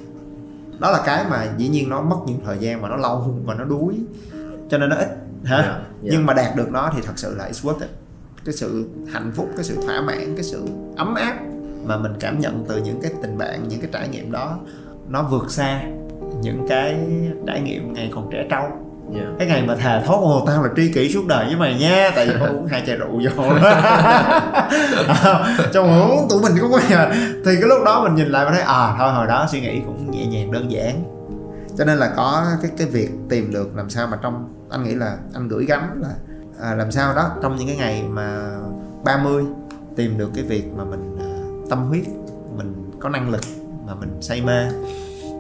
Đó 0.79 0.91
là 0.91 1.03
cái 1.07 1.25
mà 1.31 1.47
dĩ 1.57 1.69
nhiên 1.69 1.89
nó 1.89 2.03
mất 2.03 2.17
nhiều 2.27 2.37
thời 2.45 2.59
gian 2.59 2.83
và 2.83 2.89
nó 2.89 2.97
lâu 2.97 3.35
và 3.45 3.55
nó 3.55 3.65
đuối. 3.65 3.95
Cho 4.71 4.79
nên 4.79 4.91
nó 4.91 4.97
ít 4.97 5.09
hả? 5.45 5.57
Yeah, 5.57 5.69
yeah. 5.69 5.83
nhưng 6.03 6.27
mà 6.27 6.35
đạt 6.35 6.57
được 6.57 6.71
nó 6.71 6.91
thì 6.97 7.03
thật 7.07 7.13
sự 7.17 7.35
là 7.35 7.49
it's 7.49 7.71
worth 7.71 7.81
it. 7.81 7.91
Cái 8.45 8.55
sự 8.55 8.89
hạnh 9.13 9.33
phúc 9.35 9.49
cái 9.57 9.65
sự 9.65 9.77
thỏa 9.87 10.01
mãn 10.01 10.35
cái 10.37 10.43
sự 10.43 10.67
ấm 10.97 11.15
áp 11.15 11.35
mà 11.85 11.97
mình 11.97 12.13
cảm 12.21 12.41
nhận 12.41 12.65
từ 12.69 12.77
những 12.77 13.01
cái 13.03 13.13
tình 13.23 13.39
bạn 13.39 13.69
những 13.69 13.81
cái 13.81 13.91
trải 13.93 14.09
nghiệm 14.09 14.33
đó 14.33 14.59
nó 15.09 15.23
vượt 15.23 15.51
xa 15.51 15.83
những 16.43 16.67
cái 16.69 16.97
trải 17.47 17.61
nghiệm 17.61 17.95
ngày 17.95 18.13
còn 18.15 18.29
trẻ 18.33 18.47
trâu. 18.51 18.63
Yeah. 19.15 19.29
cái 19.39 19.49
ngày 19.49 19.63
mà 19.67 19.75
thà 19.77 20.01
thốt 20.07 20.21
ồ 20.23 20.45
tao 20.47 20.63
là 20.63 20.69
tri 20.77 20.93
kỷ 20.93 21.13
suốt 21.13 21.27
đời 21.27 21.47
với 21.47 21.57
mày 21.57 21.75
nha 21.75 22.11
tại 22.17 22.27
vì 22.27 22.35
có 22.41 22.47
uống 22.47 22.67
hai 22.67 22.83
chai 22.87 22.97
rượu 22.97 23.09
vô. 23.11 23.45
Trong 25.73 26.01
uống 26.01 26.29
tụi 26.31 26.43
mình 26.43 26.53
cũng 26.61 26.73
có 26.73 26.81
thì 27.45 27.53
cái 27.61 27.69
lúc 27.69 27.79
đó 27.85 28.05
mình 28.05 28.15
nhìn 28.15 28.29
lại 28.29 28.45
mình 28.45 28.55
thấy 28.55 28.63
à 28.63 28.95
thôi 28.99 29.13
hồi 29.13 29.27
đó 29.27 29.47
suy 29.53 29.61
nghĩ 29.61 29.81
cũng 29.87 30.11
nhẹ 30.11 30.27
nhàng 30.27 30.53
đơn 30.53 30.71
giản 30.71 31.20
cho 31.79 31.85
nên 31.85 31.99
là 31.99 32.13
có 32.17 32.47
cái 32.63 32.71
cái 32.77 32.87
việc 32.87 33.11
tìm 33.29 33.53
được 33.53 33.77
làm 33.77 33.91
sao 33.91 34.07
mà 34.07 34.19
trong 34.23 34.55
anh 34.71 34.85
nghĩ 34.85 34.95
là 34.95 35.19
anh 35.35 35.49
gửi 35.49 35.65
gắm 35.65 36.03
là 36.03 36.15
à, 36.61 36.75
làm 36.75 36.93
sao 36.93 37.15
đó 37.15 37.31
trong 37.43 37.57
những 37.57 37.69
cái 37.69 37.77
ngày 37.77 38.05
mà 38.09 38.51
30 39.05 39.45
tìm 39.97 40.19
được 40.19 40.31
cái 40.35 40.45
việc 40.45 40.73
mà 40.77 40.85
mình 40.85 41.17
à, 41.21 41.31
tâm 41.71 41.85
huyết 41.85 42.05
mình 42.57 42.91
có 43.01 43.09
năng 43.09 43.31
lực 43.31 43.41
mà 43.87 43.95
mình 43.95 44.19
say 44.21 44.43
mê 44.43 44.69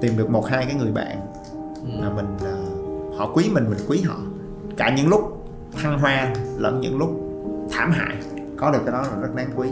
tìm 0.00 0.16
được 0.16 0.30
một 0.30 0.46
hai 0.48 0.66
cái 0.66 0.74
người 0.74 0.92
bạn 0.92 1.20
mà 2.00 2.06
ừ. 2.06 2.12
mình 2.16 2.36
à, 2.44 2.56
họ 3.18 3.30
quý 3.34 3.50
mình 3.52 3.70
mình 3.70 3.78
quý 3.88 4.02
họ. 4.02 4.14
Cả 4.76 4.94
những 4.96 5.08
lúc 5.08 5.46
thăng 5.82 5.98
hoa 5.98 6.34
lẫn 6.56 6.80
những 6.80 6.98
lúc 6.98 7.10
thảm 7.70 7.92
hại 7.92 8.16
có 8.58 8.70
được 8.70 8.78
cái 8.84 8.92
đó 8.92 9.02
là 9.02 9.20
rất 9.20 9.34
đáng 9.34 9.50
quý. 9.56 9.68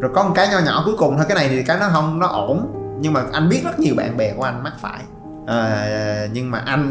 Rồi 0.00 0.12
có 0.14 0.24
một 0.24 0.32
cái 0.34 0.48
nho 0.48 0.58
nhỏ 0.58 0.82
cuối 0.86 0.94
cùng 0.98 1.16
thôi 1.16 1.26
cái 1.28 1.34
này 1.34 1.48
thì 1.48 1.62
cái 1.62 1.78
nó 1.80 1.88
không 1.92 2.18
nó 2.18 2.26
ổn 2.26 2.80
nhưng 3.00 3.12
mà 3.12 3.24
anh 3.32 3.48
biết 3.48 3.60
rất 3.64 3.78
nhiều 3.78 3.94
bạn 3.96 4.16
bè 4.16 4.34
của 4.36 4.42
anh 4.42 4.62
mắc 4.62 4.72
phải 4.80 5.02
à, 5.46 6.28
nhưng 6.32 6.50
mà 6.50 6.58
anh 6.58 6.90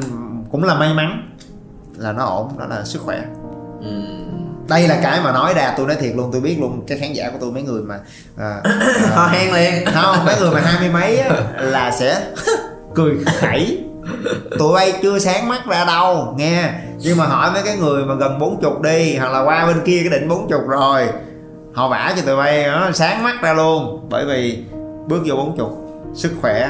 cũng 0.51 0.63
là 0.63 0.75
may 0.75 0.93
mắn 0.93 1.35
là 1.97 2.11
nó 2.11 2.25
ổn 2.25 2.49
đó 2.59 2.65
là 2.65 2.83
sức 2.83 3.01
khỏe. 3.01 3.21
Ừ. 3.81 3.89
đây 4.67 4.87
là 4.87 4.99
cái 5.03 5.21
mà 5.23 5.31
nói 5.31 5.53
ra 5.53 5.73
tôi 5.77 5.87
nói 5.87 5.95
thiệt 5.95 6.15
luôn 6.15 6.29
tôi 6.31 6.41
biết 6.41 6.57
luôn 6.59 6.83
cái 6.87 6.97
khán 6.97 7.13
giả 7.13 7.29
của 7.29 7.37
tôi 7.41 7.51
mấy 7.51 7.63
người 7.63 7.81
mà 7.81 7.99
à, 8.37 8.61
à, 9.15 9.27
hen 9.27 9.53
liền. 9.53 9.85
Không 9.93 10.25
mấy 10.25 10.35
người 10.39 10.51
mà 10.51 10.59
hai 10.59 10.79
mươi 10.79 10.89
mấy 10.89 11.17
á, 11.17 11.29
là 11.61 11.91
sẽ 11.91 12.27
cười 12.95 13.17
khẩy. 13.25 13.83
Tụi 14.59 14.73
bay 14.73 14.93
chưa 15.01 15.19
sáng 15.19 15.49
mắt 15.49 15.65
ra 15.67 15.85
đâu 15.85 16.33
nghe. 16.37 16.73
Nhưng 16.99 17.17
mà 17.17 17.25
hỏi 17.25 17.51
mấy 17.51 17.61
cái 17.65 17.77
người 17.77 18.05
mà 18.05 18.15
gần 18.15 18.39
bốn 18.39 18.61
chục 18.61 18.81
đi 18.81 19.15
hoặc 19.15 19.31
là 19.31 19.39
qua 19.43 19.67
bên 19.67 19.81
kia 19.85 19.99
cái 19.99 20.19
định 20.19 20.29
bốn 20.29 20.49
chục 20.49 20.61
rồi 20.67 21.07
họ 21.73 21.89
vả 21.89 22.13
cho 22.15 22.21
tụi 22.21 22.35
bay 22.35 22.67
nó 22.67 22.91
sáng 22.91 23.23
mắt 23.23 23.41
ra 23.41 23.53
luôn. 23.53 24.07
Bởi 24.09 24.25
vì 24.25 24.63
bước 25.07 25.19
vô 25.25 25.35
bốn 25.35 25.57
chục 25.57 26.01
sức 26.15 26.31
khỏe 26.41 26.69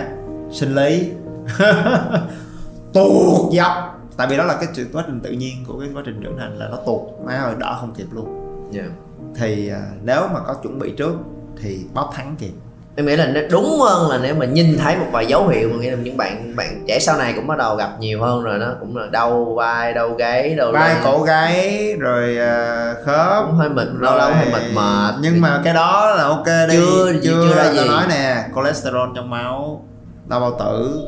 sinh 0.52 0.76
lý 0.76 1.10
tuột 2.94 3.54
dọc. 3.54 4.00
Tại 4.18 4.28
vì 4.28 4.38
đó 4.38 4.44
là 4.44 4.54
cái 4.54 4.86
quá 4.94 5.04
trình 5.08 5.20
tự 5.20 5.32
nhiên 5.32 5.66
của 5.68 5.80
cái 5.80 5.90
quá 5.94 6.02
trình 6.06 6.22
trưởng 6.24 6.38
thành 6.38 6.58
là 6.58 6.68
nó 6.68 6.78
tuột. 6.86 7.02
Má 7.26 7.34
ơi 7.34 7.56
đỡ 7.60 7.78
không 7.80 7.94
kịp 7.94 8.08
luôn. 8.12 8.40
Yeah. 8.74 8.90
thì 9.36 9.70
à, 9.70 9.82
nếu 10.04 10.22
mà 10.34 10.40
có 10.48 10.54
chuẩn 10.54 10.80
bị 10.80 10.94
trước 10.98 11.14
thì 11.62 11.86
bóp 11.94 12.12
thắng 12.16 12.36
kịp 12.40 12.52
em 12.96 13.06
nghĩ 13.06 13.16
là 13.16 13.34
đúng 13.52 13.80
hơn 13.80 14.10
là 14.10 14.18
nếu 14.18 14.36
mà 14.36 14.46
nhìn 14.46 14.78
thấy 14.78 14.98
một 14.98 15.06
vài 15.12 15.26
dấu 15.26 15.48
hiệu 15.48 15.70
mà 15.70 15.76
nghĩa 15.78 15.92
là 15.92 15.98
những 15.98 16.18
bạn 16.18 16.56
bạn 16.56 16.84
trẻ 16.88 17.00
sau 17.00 17.18
này 17.18 17.34
cũng 17.36 17.48
bắt 17.48 17.58
đầu 17.58 17.76
gặp 17.76 17.90
nhiều 18.00 18.22
hơn 18.22 18.44
rồi 18.44 18.60
nó 18.60 18.68
cũng 18.80 18.98
là 18.98 19.08
đau 19.12 19.54
vai 19.58 19.94
đau 19.94 20.10
gáy 20.10 20.56
đau 20.56 20.72
vai 20.72 20.96
cổ 21.04 21.24
gáy 21.24 21.94
rồi 22.00 22.38
uh, 22.38 23.06
khớp. 23.06 23.46
Cũng 23.46 23.56
hơi 23.56 23.70
mệt 23.70 23.88
lâu 24.00 24.18
lâu 24.18 24.32
hơi 24.34 24.46
mệt 24.52 24.74
mệt. 24.74 25.14
nhưng 25.22 25.42
mà 25.42 25.62
cái 25.64 25.74
đó 25.74 26.16
là 26.16 26.24
ok 26.24 26.46
đi. 26.70 26.76
Chưa 26.76 27.14
chưa, 27.14 27.20
chưa 27.24 27.56
ra 27.56 27.74
gì. 27.74 27.88
nói 27.88 28.04
nè 28.10 28.44
cholesterol 28.56 29.10
trong 29.16 29.30
máu 29.30 29.86
đau 30.26 30.40
bao 30.40 30.56
tử 30.60 31.02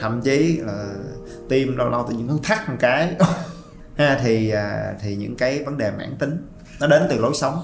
thậm 0.00 0.20
chí 0.20 0.60
là 0.62 0.86
tim 1.48 1.76
lâu 1.76 1.88
lâu 1.88 2.06
tự 2.08 2.14
nhiên 2.14 2.26
nó 2.26 2.34
thắt 2.42 2.68
một 2.68 2.76
cái. 2.80 3.14
Ha 3.96 4.18
thì 4.22 4.50
à, 4.50 4.94
thì 5.02 5.16
những 5.16 5.36
cái 5.36 5.64
vấn 5.64 5.78
đề 5.78 5.90
mãn 5.90 6.16
tính 6.18 6.46
nó 6.80 6.86
đến 6.86 7.02
từ 7.10 7.18
lối 7.18 7.34
sống. 7.34 7.54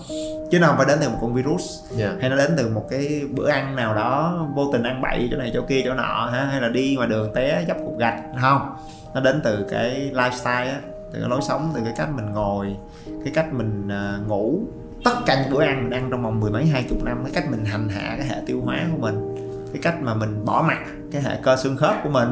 Chứ 0.50 0.58
nó 0.58 0.66
không 0.66 0.76
phải 0.76 0.86
đến 0.86 0.98
từ 1.00 1.08
một 1.08 1.18
con 1.20 1.34
virus. 1.34 1.62
Yeah. 1.98 2.12
hay 2.20 2.30
nó 2.30 2.36
đến 2.36 2.54
từ 2.56 2.68
một 2.68 2.86
cái 2.90 3.22
bữa 3.30 3.48
ăn 3.48 3.76
nào 3.76 3.94
đó 3.94 4.46
vô 4.54 4.70
tình 4.72 4.82
ăn 4.82 5.02
bậy 5.02 5.28
chỗ 5.30 5.36
này 5.36 5.50
chỗ 5.54 5.62
kia 5.68 5.82
chỗ 5.84 5.94
nọ 5.94 6.30
ha 6.32 6.44
hay 6.44 6.60
là 6.60 6.68
đi 6.68 6.94
ngoài 6.96 7.08
đường 7.08 7.34
té 7.34 7.64
dấp 7.68 7.76
cục 7.84 7.98
gạch 7.98 8.22
không. 8.40 8.74
Nó 9.14 9.20
đến 9.20 9.40
từ 9.44 9.66
cái 9.70 10.10
lifestyle 10.14 10.66
á 10.66 10.80
từ 11.12 11.20
cái 11.20 11.28
lối 11.28 11.40
sống 11.42 11.72
từ 11.74 11.80
cái 11.84 11.94
cách 11.96 12.08
mình 12.14 12.30
ngồi 12.32 12.76
cái 13.24 13.32
cách 13.34 13.52
mình 13.52 13.88
uh, 13.88 14.28
ngủ. 14.28 14.60
Tất 15.04 15.16
cả 15.26 15.42
những 15.42 15.54
bữa 15.54 15.62
ăn 15.62 15.82
mình 15.82 15.92
ăn 15.92 16.08
trong 16.10 16.22
vòng 16.22 16.40
mười 16.40 16.50
mấy 16.50 16.66
hai 16.66 16.84
chục 16.88 17.04
năm 17.04 17.20
cái 17.24 17.32
cách 17.34 17.50
mình 17.50 17.64
hành 17.64 17.88
hạ 17.88 18.14
cái 18.18 18.26
hệ 18.28 18.36
tiêu 18.46 18.60
hóa 18.64 18.86
của 18.92 18.98
mình 18.98 19.35
cái 19.76 19.92
cách 19.92 20.02
mà 20.02 20.14
mình 20.14 20.44
bỏ 20.44 20.64
mặt 20.68 20.78
cái 21.12 21.22
hệ 21.22 21.30
cơ 21.42 21.56
xương 21.56 21.76
khớp 21.76 21.94
của 22.02 22.08
mình 22.08 22.28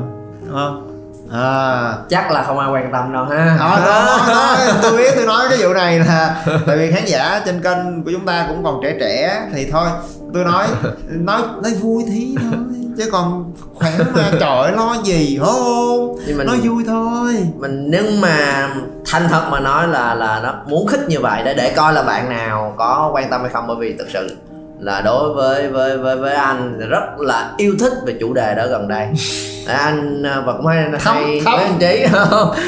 đúng 0.46 0.54
không? 0.54 0.90
À. 1.32 1.92
chắc 2.10 2.30
là 2.30 2.42
không 2.42 2.58
ai 2.58 2.70
quan 2.70 2.92
tâm 2.92 3.12
đâu 3.12 3.24
ha. 3.24 3.56
À, 3.60 3.80
đó, 3.86 4.24
đó, 4.28 4.56
tôi 4.82 4.96
biết 4.96 5.12
tôi 5.16 5.26
nói 5.26 5.46
cái 5.50 5.58
vụ 5.62 5.74
này 5.74 5.98
là 5.98 6.44
tại 6.66 6.76
vì 6.76 6.92
khán 6.92 7.04
giả 7.06 7.42
trên 7.46 7.62
kênh 7.62 8.04
của 8.04 8.10
chúng 8.12 8.26
ta 8.26 8.46
cũng 8.48 8.64
còn 8.64 8.80
trẻ 8.82 8.96
trẻ 9.00 9.42
thì 9.54 9.70
thôi 9.70 9.88
tôi 10.34 10.44
nói 10.44 10.66
nói 11.10 11.42
nói 11.62 11.72
vui 11.74 12.04
thí 12.08 12.36
thôi 12.42 12.52
chứ 12.98 13.10
còn 13.12 13.52
khỏe 13.74 13.90
mà 14.14 14.30
trời 14.40 14.72
lo 14.72 14.96
gì 15.04 15.38
không? 15.44 16.16
Mình, 16.36 16.46
nói 16.46 16.58
vui 16.62 16.84
thôi. 16.86 17.36
mình 17.58 17.90
nhưng 17.90 18.20
mà 18.20 18.68
thành 19.06 19.28
thật 19.28 19.48
mà 19.50 19.60
nói 19.60 19.88
là 19.88 20.14
là 20.14 20.40
nó 20.42 20.54
muốn 20.66 20.86
khích 20.86 21.08
như 21.08 21.20
vậy 21.20 21.42
để 21.44 21.54
để 21.54 21.72
coi 21.76 21.92
là 21.92 22.02
bạn 22.02 22.28
nào 22.28 22.74
có 22.78 23.10
quan 23.14 23.30
tâm 23.30 23.40
hay 23.40 23.50
không 23.50 23.66
bởi 23.66 23.76
vì 23.80 23.96
thực 23.98 24.08
sự 24.12 24.36
là 24.78 25.00
đối 25.00 25.34
với 25.34 25.68
với 25.68 25.98
với 25.98 26.16
với 26.16 26.34
anh 26.34 26.78
rất 26.88 27.18
là 27.18 27.52
yêu 27.56 27.74
thích 27.80 27.92
về 28.06 28.14
chủ 28.20 28.34
đề 28.34 28.54
đó 28.54 28.66
gần 28.66 28.88
đây. 28.88 29.06
Anh 29.66 30.22
à, 30.26 30.42
và 30.46 30.52
cũng 30.52 30.66
hay 30.66 30.84
thấm, 31.04 31.16
hay 31.16 31.42
thấm. 31.44 31.54
với 31.54 31.64
anh 31.64 31.78
trí 31.80 32.06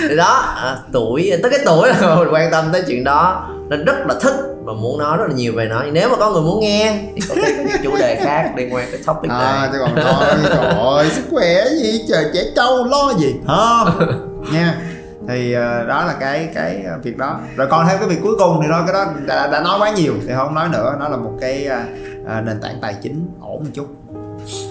thì 0.08 0.16
đó 0.16 0.54
à, 0.56 0.76
tuổi 0.92 1.32
tới 1.42 1.50
cái 1.50 1.60
tuổi 1.66 1.88
là 1.88 2.14
mình 2.16 2.28
quan 2.30 2.50
tâm 2.50 2.64
tới 2.72 2.82
chuyện 2.86 3.04
đó. 3.04 3.48
Nên 3.68 3.84
rất 3.84 3.96
là 4.08 4.14
thích 4.20 4.34
và 4.64 4.72
muốn 4.72 4.98
nói 4.98 5.16
rất 5.16 5.24
là 5.28 5.34
nhiều 5.34 5.52
về 5.56 5.64
nó. 5.64 5.82
Nếu 5.92 6.08
mà 6.08 6.16
có 6.16 6.30
người 6.30 6.42
muốn 6.42 6.60
nghe 6.60 6.98
thì 7.14 7.20
có 7.28 7.34
cái 7.42 7.54
chủ 7.82 7.96
đề 7.98 8.16
khác 8.24 8.52
liên 8.56 8.74
quan 8.74 8.88
tới 8.90 9.00
topic 9.06 9.30
à, 9.30 9.38
này. 9.38 9.68
chứ 9.72 9.78
còn 9.80 9.90
thôi 10.04 10.28
trời 10.44 10.66
ơi 10.66 11.10
sức 11.10 11.22
khỏe 11.30 11.64
gì 11.82 12.04
trời 12.08 12.24
trẻ 12.34 12.40
trâu 12.56 12.84
lo 12.84 13.12
gì 13.18 13.34
hả? 13.48 13.84
Nha 14.52 14.74
thì 15.28 15.56
uh, 15.56 15.88
đó 15.88 16.04
là 16.04 16.16
cái 16.20 16.48
cái 16.54 16.82
ờ, 16.82 16.98
việc 17.02 17.18
đó. 17.18 17.40
Rồi 17.56 17.66
còn 17.70 17.86
thêm 17.86 17.98
cái 17.98 18.08
việc 18.08 18.18
cuối 18.22 18.34
cùng 18.38 18.60
thì 18.62 18.68
thôi 18.72 18.82
cái 18.86 18.92
đó 18.92 19.12
đã, 19.26 19.46
đã 19.46 19.62
nói 19.62 19.78
quá 19.80 19.90
nhiều 19.90 20.14
thì 20.26 20.32
không 20.34 20.54
nói 20.54 20.68
nữa. 20.68 20.96
Nó 21.00 21.08
là 21.08 21.16
một 21.16 21.32
cái 21.40 21.68
uh, 22.22 22.44
nền 22.44 22.60
tảng 22.60 22.78
tài 22.82 22.94
chính 23.02 23.28
ổn 23.40 23.64
một 23.64 23.70
chút. 23.74 23.86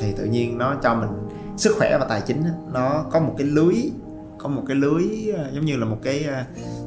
Thì 0.02 0.14
tự 0.18 0.26
nhiên 0.26 0.58
nó 0.58 0.76
cho 0.84 0.96
mình 0.96 1.10
sức 1.58 1.76
khỏe 1.78 1.98
và 2.00 2.06
tài 2.10 2.22
chính 2.22 2.44
nó 2.74 3.06
có 3.12 3.20
một 3.20 3.36
cái 3.38 3.48
lưới 3.48 3.76
có 4.38 4.50
một 4.50 4.64
cái 4.68 4.76
lưới 4.76 5.04
giống 5.54 5.66
như 5.66 5.78
là 5.78 5.86
một 5.86 5.98
cái 6.04 6.26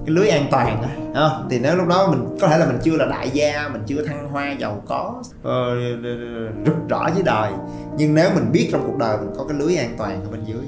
cái 0.07 0.15
lưới 0.15 0.29
an 0.29 0.47
toàn 0.51 0.83
à, 1.15 1.31
thì 1.51 1.59
nếu 1.59 1.77
lúc 1.77 1.89
đó 1.89 2.11
mình 2.11 2.37
có 2.41 2.49
thể 2.49 2.59
là 2.59 2.67
mình 2.67 2.79
chưa 2.83 2.97
là 2.97 3.07
đại 3.07 3.31
gia 3.31 3.69
mình 3.69 3.83
chưa 3.87 4.05
thăng 4.07 4.29
hoa 4.29 4.53
giàu 4.53 4.83
có 4.87 5.15
uh, 5.41 5.47
rực 6.67 6.89
rỡ 6.89 7.11
với 7.15 7.23
đời 7.23 7.53
nhưng 7.97 8.15
nếu 8.15 8.31
mình 8.35 8.53
biết 8.53 8.69
trong 8.73 8.83
cuộc 8.87 8.99
đời 8.99 9.19
mình 9.19 9.31
có 9.37 9.45
cái 9.49 9.59
lưới 9.59 9.77
an 9.77 9.95
toàn 9.99 10.25
ở 10.25 10.31
bên 10.31 10.45
dưới 10.45 10.63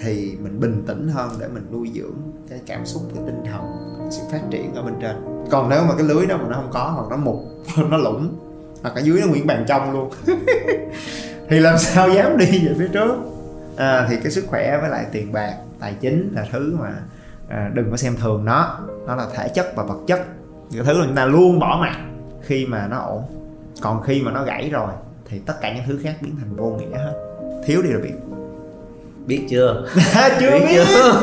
thì 0.00 0.36
mình 0.40 0.60
bình 0.60 0.84
tĩnh 0.86 1.08
hơn 1.08 1.30
để 1.40 1.48
mình 1.48 1.66
nuôi 1.72 1.90
dưỡng 1.94 2.16
cái 2.50 2.60
cảm 2.66 2.86
xúc 2.86 3.02
cái 3.14 3.22
tinh 3.26 3.42
thần 3.52 3.62
sự 4.10 4.22
phát 4.32 4.40
triển 4.50 4.74
ở 4.74 4.82
bên 4.82 4.94
trên. 5.00 5.16
Còn 5.50 5.68
nếu 5.68 5.82
mà 5.84 5.94
cái 5.94 6.06
lưới 6.06 6.26
đó 6.26 6.36
mà 6.36 6.44
nó 6.48 6.54
không 6.54 6.70
có 6.72 6.92
hoặc 6.96 7.06
nó 7.10 7.16
mục 7.16 7.36
nó 7.90 7.96
lủng 7.96 8.36
hoặc 8.82 8.94
ở 8.94 9.00
dưới 9.00 9.20
nó 9.20 9.26
nguyễn 9.26 9.46
bàn 9.46 9.64
trong 9.68 9.92
luôn 9.92 10.10
thì 11.48 11.60
làm 11.60 11.78
sao 11.78 12.10
dám 12.14 12.36
đi 12.36 12.66
về 12.68 12.74
phía 12.78 12.88
trước? 12.92 13.16
À, 13.76 14.06
thì 14.10 14.16
cái 14.22 14.32
sức 14.32 14.44
khỏe 14.48 14.78
với 14.80 14.90
lại 14.90 15.06
tiền 15.12 15.32
bạc 15.32 15.54
tài 15.80 15.94
chính 16.00 16.32
là 16.34 16.46
thứ 16.52 16.76
mà 16.80 16.94
à, 17.48 17.70
đừng 17.74 17.90
có 17.90 17.96
xem 17.96 18.16
thường 18.16 18.44
nó. 18.44 18.78
Nó 19.06 19.14
là 19.14 19.26
thể 19.34 19.48
chất 19.48 19.72
và 19.76 19.82
vật 19.82 19.98
chất. 20.06 20.26
Những 20.70 20.84
thứ 20.84 20.98
mà 20.98 21.04
chúng 21.06 21.16
ta 21.16 21.24
luôn 21.24 21.58
bỏ 21.58 21.78
mặt 21.80 21.96
khi 22.42 22.66
mà 22.66 22.86
nó 22.86 22.98
ổn. 22.98 23.22
Còn 23.82 24.02
khi 24.02 24.22
mà 24.22 24.32
nó 24.32 24.44
gãy 24.44 24.70
rồi 24.72 24.90
thì 25.24 25.38
tất 25.38 25.54
cả 25.60 25.74
những 25.74 25.84
thứ 25.86 26.00
khác 26.02 26.14
biến 26.20 26.36
thành 26.38 26.56
vô 26.56 26.70
nghĩa 26.70 26.96
hết. 26.96 27.12
Thiếu 27.66 27.82
đi 27.82 27.90
rồi 27.90 28.02
biết 28.02 28.37
biết 29.28 29.46
chưa? 29.50 29.84
Chưa 30.40 30.50
biết, 30.50 30.66
biết 30.66 30.84
chưa, 30.84 31.20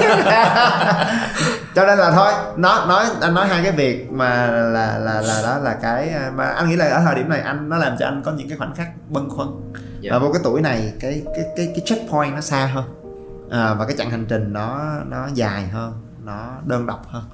chưa 0.00 0.16
biết. 0.16 0.24
cho 1.74 1.86
nên 1.86 1.98
là 1.98 2.10
thôi 2.10 2.32
nó 2.56 2.86
nói 2.86 3.06
anh 3.20 3.34
nói 3.34 3.48
hai 3.48 3.62
cái 3.62 3.72
việc 3.72 4.12
mà 4.12 4.46
là 4.46 4.98
là 4.98 5.20
là 5.20 5.42
đó 5.42 5.58
là 5.58 5.74
cái 5.82 6.14
mà 6.34 6.44
anh 6.44 6.68
nghĩ 6.68 6.76
là 6.76 6.88
ở 6.88 7.02
thời 7.04 7.14
điểm 7.14 7.28
này 7.28 7.40
anh 7.40 7.68
nó 7.68 7.76
làm 7.76 7.96
cho 7.98 8.06
anh 8.06 8.22
có 8.24 8.32
những 8.32 8.48
cái 8.48 8.58
khoảnh 8.58 8.74
khắc 8.74 8.88
bâng 9.08 9.30
khuâng. 9.30 9.72
Yeah. 9.72 9.84
Dạ. 10.00 10.10
và 10.12 10.18
vô 10.18 10.32
cái 10.32 10.40
tuổi 10.44 10.60
này 10.60 10.92
cái 11.00 11.22
cái 11.36 11.44
cái 11.56 11.66
cái 11.66 11.82
checkpoint 11.84 12.34
nó 12.34 12.40
xa 12.40 12.66
hơn. 12.66 12.84
À, 13.50 13.74
và 13.74 13.86
cái 13.86 13.96
chặng 13.98 14.10
hành 14.10 14.26
trình 14.28 14.52
nó 14.52 14.80
nó 15.06 15.28
dài 15.34 15.68
hơn 15.68 15.92
nó 16.24 16.48
đơn 16.66 16.86
độc 16.86 17.06
hơn. 17.08 17.24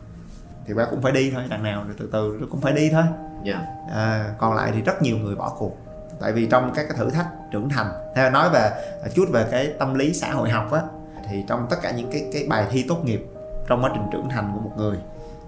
Thì 0.66 0.74
ba 0.74 0.84
cũng 0.90 1.02
phải 1.02 1.12
đi 1.12 1.30
thôi 1.34 1.42
đằng 1.50 1.62
nào 1.62 1.84
rồi 1.84 1.94
từ 1.98 2.08
từ 2.12 2.46
cũng 2.50 2.60
phải 2.60 2.72
đi 2.72 2.90
thôi. 2.92 3.04
Dạ. 3.44 3.60
À, 3.94 4.34
còn 4.38 4.54
lại 4.54 4.70
thì 4.74 4.82
rất 4.82 5.02
nhiều 5.02 5.18
người 5.18 5.34
bỏ 5.34 5.56
cuộc 5.58 5.81
tại 6.22 6.32
vì 6.32 6.46
trong 6.46 6.72
các 6.74 6.86
cái 6.88 6.98
thử 6.98 7.10
thách 7.10 7.28
trưởng 7.52 7.68
thành 7.68 7.86
theo 8.14 8.30
nói 8.30 8.50
về 8.50 8.70
à, 9.02 9.08
chút 9.14 9.24
về 9.32 9.46
cái 9.50 9.72
tâm 9.78 9.94
lý 9.94 10.12
xã 10.12 10.30
hội 10.30 10.50
học 10.50 10.72
á 10.72 10.82
thì 11.30 11.44
trong 11.48 11.66
tất 11.70 11.76
cả 11.82 11.90
những 11.90 12.10
cái 12.12 12.28
cái 12.32 12.46
bài 12.48 12.66
thi 12.70 12.84
tốt 12.88 13.04
nghiệp 13.04 13.26
trong 13.68 13.84
quá 13.84 13.90
trình 13.94 14.02
trưởng 14.12 14.28
thành 14.28 14.50
của 14.54 14.60
một 14.60 14.72
người 14.76 14.96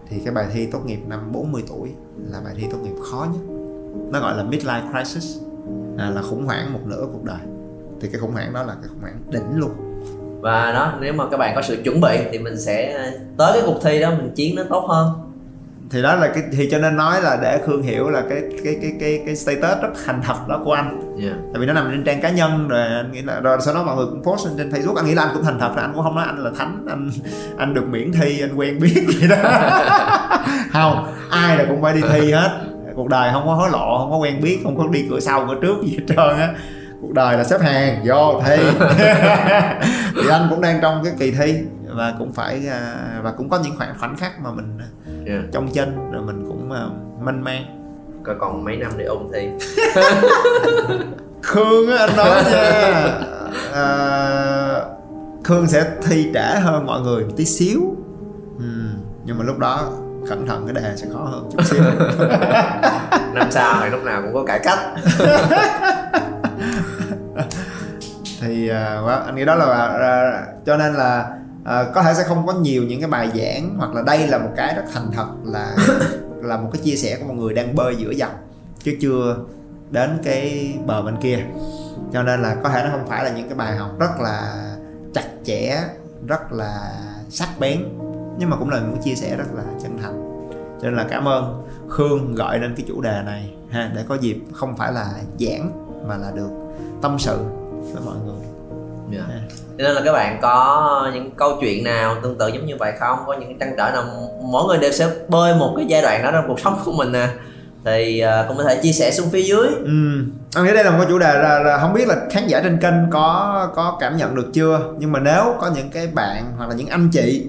thì 0.08 0.20
cái 0.24 0.34
bài 0.34 0.46
thi 0.52 0.66
tốt 0.66 0.80
nghiệp 0.86 1.00
năm 1.06 1.32
40 1.32 1.62
tuổi 1.68 1.90
là 2.30 2.40
bài 2.44 2.54
thi 2.56 2.66
tốt 2.70 2.78
nghiệp 2.82 2.94
khó 3.10 3.26
nhất. 3.32 3.40
Nó 4.12 4.20
gọi 4.20 4.36
là 4.36 4.44
midlife 4.44 4.92
crisis 4.92 5.42
à, 5.98 6.10
là 6.10 6.22
khủng 6.22 6.46
hoảng 6.46 6.72
một 6.72 6.80
nửa 6.84 7.06
cuộc 7.12 7.24
đời. 7.24 7.38
Thì 8.00 8.08
cái 8.08 8.20
khủng 8.20 8.32
hoảng 8.32 8.52
đó 8.52 8.62
là 8.62 8.74
cái 8.74 8.88
khủng 8.88 9.00
hoảng 9.00 9.18
đỉnh 9.30 9.56
luôn. 9.56 9.70
Và 10.40 10.72
đó 10.72 10.98
nếu 11.00 11.12
mà 11.12 11.24
các 11.30 11.36
bạn 11.36 11.52
có 11.54 11.62
sự 11.62 11.82
chuẩn 11.84 12.00
bị 12.00 12.18
thì 12.32 12.38
mình 12.38 12.60
sẽ 12.60 12.92
à, 12.92 13.12
tới 13.36 13.52
cái 13.52 13.62
cuộc 13.66 13.78
thi 13.82 14.00
đó 14.00 14.10
mình 14.10 14.32
chiến 14.34 14.56
nó 14.56 14.62
tốt 14.70 14.86
hơn 14.88 15.33
thì 15.90 16.02
đó 16.02 16.14
là 16.14 16.28
cái 16.28 16.42
thì 16.52 16.68
cho 16.70 16.78
nên 16.78 16.96
nói 16.96 17.22
là 17.22 17.38
để 17.42 17.60
khương 17.66 17.82
hiểu 17.82 18.10
là 18.10 18.22
cái 18.28 18.42
cái 18.64 18.78
cái 18.82 18.92
cái 19.00 19.22
cái 19.26 19.36
status 19.36 19.82
rất 19.82 19.88
thành 20.06 20.22
thật 20.22 20.48
đó 20.48 20.60
của 20.64 20.72
anh. 20.72 21.00
Yeah. 21.22 21.36
tại 21.52 21.60
vì 21.60 21.66
nó 21.66 21.72
nằm 21.72 21.88
trên 21.90 22.04
trang 22.04 22.20
cá 22.20 22.30
nhân 22.30 22.68
rồi 22.68 22.80
anh 22.80 23.12
nghĩ 23.12 23.22
là 23.22 23.40
rồi 23.40 23.58
sau 23.60 23.74
đó 23.74 23.82
mọi 23.82 23.96
người 23.96 24.06
cũng 24.06 24.22
post 24.22 24.46
lên 24.46 24.54
trên 24.58 24.70
facebook 24.70 24.94
anh 24.94 25.06
nghĩ 25.06 25.14
là 25.14 25.22
anh 25.22 25.34
cũng 25.34 25.44
thành 25.44 25.58
thật 25.58 25.68
rồi 25.68 25.84
anh 25.84 25.92
cũng 25.94 26.02
không 26.02 26.14
nói 26.14 26.24
anh 26.26 26.44
là 26.44 26.50
thánh 26.58 26.86
anh 26.88 27.10
anh 27.58 27.74
được 27.74 27.88
miễn 27.88 28.12
thi 28.12 28.40
anh 28.40 28.54
quen 28.54 28.80
biết 28.80 29.04
gì 29.08 29.28
đó. 29.28 29.36
Không 30.72 31.06
ai 31.30 31.56
là 31.56 31.64
cũng 31.68 31.82
phải 31.82 31.94
đi 31.94 32.00
thi 32.12 32.32
hết. 32.32 32.60
Cuộc 32.94 33.08
đời 33.08 33.30
không 33.32 33.46
có 33.46 33.54
hối 33.54 33.70
lộ 33.70 33.98
không 33.98 34.10
có 34.10 34.16
quen 34.16 34.40
biết 34.42 34.60
không 34.62 34.76
có 34.78 34.86
đi 34.92 35.06
cửa 35.10 35.20
sau 35.20 35.46
cửa 35.48 35.54
trước 35.62 35.76
gì 35.84 35.96
hết 35.98 36.04
trơn 36.08 36.40
á. 36.40 36.54
Cuộc 37.00 37.12
đời 37.12 37.36
là 37.36 37.44
xếp 37.44 37.60
hàng 37.60 38.02
vô 38.06 38.42
thi. 38.46 38.56
Thì 40.22 40.28
anh 40.30 40.46
cũng 40.50 40.60
đang 40.60 40.80
trong 40.82 41.04
cái 41.04 41.12
kỳ 41.18 41.30
thi 41.30 41.54
và 41.88 42.14
cũng 42.18 42.32
phải 42.32 42.68
à, 42.68 42.94
và 43.22 43.30
cũng 43.30 43.48
có 43.48 43.58
những 43.64 43.76
khoảng 43.76 43.94
khoảnh 43.98 44.16
khắc 44.16 44.40
mà 44.40 44.50
mình 44.50 44.78
yeah. 45.26 45.44
trong 45.52 45.68
chân 45.70 46.12
rồi 46.12 46.22
mình 46.22 46.44
cũng 46.48 46.70
uh, 46.70 47.22
mênh 47.22 47.42
mang. 47.42 47.64
Coi 48.22 48.34
còn 48.40 48.64
mấy 48.64 48.76
năm 48.76 48.92
để 48.96 49.04
ôn 49.04 49.22
thi 49.32 49.48
khương 51.42 51.90
á 51.90 51.96
anh 51.96 52.16
nói 52.16 52.44
nha. 52.44 53.20
À, 53.72 54.84
khương 55.44 55.66
sẽ 55.66 55.90
thi 56.02 56.30
trễ 56.34 56.60
hơn 56.60 56.86
mọi 56.86 57.00
người 57.00 57.24
một 57.24 57.32
tí 57.36 57.44
xíu. 57.44 57.80
Ừ, 58.58 58.64
nhưng 59.24 59.38
mà 59.38 59.44
lúc 59.44 59.58
đó 59.58 59.92
cẩn 60.28 60.46
thận 60.46 60.66
cái 60.66 60.74
đề 60.82 60.96
sẽ 60.96 61.06
khó 61.12 61.18
hơn 61.18 61.50
chút 61.52 61.64
xíu. 61.64 61.82
Năm 63.34 63.50
sau 63.50 63.80
thì 63.82 63.90
lúc 63.90 64.04
nào 64.04 64.22
cũng 64.22 64.34
có 64.34 64.44
cải 64.46 64.58
cách. 64.58 64.78
Thì 68.40 68.70
uh, 68.70 69.26
anh 69.26 69.34
nghĩ 69.34 69.44
đó 69.44 69.54
là 69.54 69.64
uh, 69.64 70.66
cho 70.66 70.76
nên 70.76 70.94
là 70.94 71.36
uh, 71.64 71.94
có 71.94 72.02
thể 72.02 72.14
sẽ 72.14 72.24
không 72.24 72.46
có 72.46 72.52
nhiều 72.52 72.82
những 72.82 73.00
cái 73.00 73.10
bài 73.10 73.30
giảng 73.34 73.74
hoặc 73.78 73.94
là 73.94 74.02
đây 74.02 74.28
là 74.28 74.38
một 74.38 74.50
cái 74.56 74.74
rất 74.74 74.82
thành 74.92 75.10
thật 75.12 75.26
là 75.44 75.76
là 76.42 76.56
một 76.56 76.68
cái 76.72 76.82
chia 76.84 76.96
sẻ 76.96 77.16
của 77.16 77.24
một 77.24 77.34
người 77.34 77.54
đang 77.54 77.74
bơi 77.74 77.96
giữa 77.96 78.10
dòng 78.10 78.34
chứ 78.82 78.96
chưa 79.00 79.36
đến 79.90 80.18
cái 80.24 80.74
bờ 80.86 81.02
bên 81.02 81.16
kia 81.20 81.38
cho 82.12 82.22
nên 82.22 82.42
là 82.42 82.54
có 82.62 82.68
thể 82.68 82.82
nó 82.84 82.90
không 82.90 83.08
phải 83.08 83.24
là 83.24 83.30
những 83.30 83.48
cái 83.48 83.54
bài 83.54 83.76
học 83.76 83.90
rất 83.98 84.20
là 84.20 84.66
chặt 85.14 85.28
chẽ 85.44 85.80
rất 86.26 86.52
là 86.52 86.92
sắc 87.30 87.48
bén 87.60 87.84
nhưng 88.38 88.50
mà 88.50 88.56
cũng 88.56 88.70
là 88.70 88.80
một 88.80 88.96
chia 89.04 89.14
sẻ 89.14 89.36
rất 89.36 89.54
là 89.54 89.62
chân 89.82 89.98
thành 90.02 90.48
cho 90.82 90.88
nên 90.88 90.96
là 90.96 91.06
cảm 91.10 91.28
ơn 91.28 91.66
khương 91.88 92.34
gọi 92.34 92.58
lên 92.58 92.74
cái 92.76 92.84
chủ 92.88 93.00
đề 93.00 93.22
này 93.24 93.54
ha 93.70 93.92
để 93.94 94.04
có 94.08 94.14
dịp 94.14 94.38
không 94.52 94.76
phải 94.76 94.92
là 94.92 95.14
giảng 95.40 95.70
mà 96.08 96.16
là 96.16 96.30
được 96.30 96.50
tâm 97.02 97.18
sự 97.18 97.38
với 97.92 98.02
mọi 98.04 98.16
người 98.26 98.46
yeah. 99.12 99.24
Dạ 99.28 99.63
cho 99.78 99.84
nên 99.84 99.94
là 99.94 100.02
các 100.04 100.12
bạn 100.12 100.38
có 100.42 101.10
những 101.14 101.30
câu 101.30 101.58
chuyện 101.60 101.84
nào 101.84 102.16
tương 102.22 102.38
tự 102.38 102.48
giống 102.48 102.66
như 102.66 102.76
vậy 102.78 102.92
không? 103.00 103.18
Có 103.26 103.34
những 103.34 103.58
trăn 103.58 103.74
trở 103.78 103.90
nào 103.90 104.04
mỗi 104.42 104.64
người 104.68 104.78
đều 104.78 104.92
sẽ 104.92 105.08
bơi 105.28 105.54
một 105.54 105.74
cái 105.76 105.86
giai 105.88 106.02
đoạn 106.02 106.22
đó 106.22 106.30
trong 106.32 106.44
cuộc 106.48 106.60
sống 106.64 106.78
của 106.84 106.92
mình 106.92 107.12
nè 107.12 107.28
thì 107.84 108.24
uh, 108.24 108.48
cũng 108.48 108.56
có 108.56 108.64
thể 108.64 108.80
chia 108.82 108.92
sẻ 108.92 109.10
xuống 109.10 109.30
phía 109.30 109.42
dưới. 109.42 109.66
Ừ. 109.66 110.24
Anh 110.54 110.64
nghĩ 110.64 110.74
đây 110.74 110.84
là 110.84 110.90
một 110.90 110.96
cái 110.98 111.06
chủ 111.08 111.18
đề 111.18 111.34
là, 111.38 111.58
là 111.58 111.78
không 111.78 111.92
biết 111.92 112.08
là 112.08 112.16
khán 112.30 112.46
giả 112.46 112.60
trên 112.64 112.78
kênh 112.78 113.10
có 113.10 113.68
có 113.74 113.96
cảm 114.00 114.16
nhận 114.16 114.34
được 114.34 114.50
chưa? 114.52 114.80
Nhưng 114.98 115.12
mà 115.12 115.20
nếu 115.20 115.54
có 115.60 115.70
những 115.74 115.90
cái 115.90 116.06
bạn 116.06 116.52
hoặc 116.56 116.68
là 116.68 116.74
những 116.74 116.88
anh 116.88 117.08
chị 117.12 117.46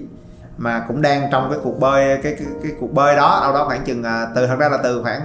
mà 0.56 0.84
cũng 0.88 1.02
đang 1.02 1.28
trong 1.32 1.50
cái 1.50 1.58
cuộc 1.62 1.80
bơi 1.80 2.18
cái 2.22 2.36
cái, 2.38 2.46
cái 2.62 2.72
cuộc 2.80 2.92
bơi 2.92 3.16
đó 3.16 3.38
đâu 3.42 3.52
đó 3.52 3.64
khoảng 3.66 3.84
chừng 3.84 4.02
à, 4.02 4.26
từ 4.34 4.46
thật 4.46 4.56
ra 4.58 4.68
là 4.68 4.78
từ 4.82 5.02
khoảng 5.02 5.20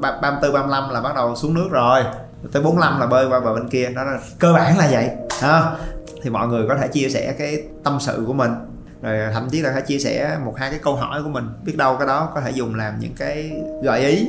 ba 0.00 0.12
ba 0.22 0.30
mươi 0.40 0.50
lăm 0.68 0.90
là 0.90 1.00
bắt 1.00 1.14
đầu 1.14 1.36
xuống 1.36 1.54
nước 1.54 1.68
rồi. 1.70 2.02
Tới 2.52 2.62
45 2.62 3.00
là 3.00 3.06
bơi 3.06 3.26
qua 3.28 3.40
bờ 3.40 3.54
bên 3.54 3.68
kia. 3.68 3.88
Đó 3.96 4.04
là 4.04 4.18
cơ 4.38 4.52
bản 4.52 4.78
là 4.78 4.88
vậy 4.90 5.10
ha 5.40 5.62
thì 6.24 6.30
mọi 6.30 6.48
người 6.48 6.66
có 6.68 6.76
thể 6.76 6.88
chia 6.88 7.08
sẻ 7.08 7.34
cái 7.38 7.62
tâm 7.84 7.98
sự 8.00 8.24
của 8.26 8.32
mình. 8.32 8.50
Rồi 9.02 9.18
thậm 9.32 9.48
chí 9.50 9.60
là 9.60 9.72
thể 9.72 9.80
chia 9.80 9.98
sẻ 9.98 10.38
một 10.44 10.54
hai 10.56 10.70
cái 10.70 10.78
câu 10.82 10.96
hỏi 10.96 11.22
của 11.22 11.28
mình. 11.28 11.48
Biết 11.64 11.76
đâu 11.76 11.96
cái 11.96 12.06
đó 12.06 12.30
có 12.34 12.40
thể 12.40 12.50
dùng 12.50 12.74
làm 12.74 12.98
những 12.98 13.14
cái 13.16 13.62
gợi 13.82 14.00
ý 14.00 14.28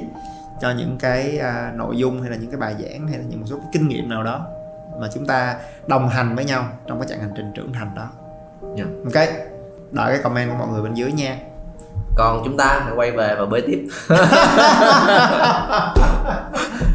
cho 0.62 0.72
những 0.72 0.98
cái 1.00 1.40
uh, 1.40 1.76
nội 1.76 1.98
dung 1.98 2.22
hay 2.22 2.32
là 2.32 2.38
những 2.38 2.52
cái 2.52 2.60
bài 2.60 2.76
giảng 2.80 3.08
hay 3.08 3.18
là 3.18 3.24
những 3.30 3.40
một 3.40 3.46
số 3.50 3.58
cái 3.58 3.68
kinh 3.74 3.88
nghiệm 3.88 4.10
nào 4.10 4.24
đó 4.24 4.48
mà 5.00 5.08
chúng 5.14 5.26
ta 5.26 5.56
đồng 5.88 6.10
hành 6.10 6.36
với 6.36 6.46
nhau 6.46 6.70
trong 6.88 7.00
cái 7.00 7.08
chặng 7.10 7.20
hành 7.20 7.34
trình 7.36 7.52
trưởng 7.56 7.74
thành 7.74 7.96
đó. 7.96 8.10
Yeah. 8.78 8.90
ok 9.04 9.14
đợi 9.92 10.14
cái 10.14 10.20
comment 10.24 10.50
của 10.50 10.56
mọi 10.56 10.68
người 10.68 10.82
bên 10.82 10.94
dưới 10.94 11.12
nha. 11.12 11.38
Còn 12.16 12.42
chúng 12.46 12.58
ta 12.58 12.82
hãy 12.86 12.94
quay 12.96 13.12
về 13.12 13.36
và 13.40 13.46
bơi 13.46 13.62
tiếp 13.62 13.88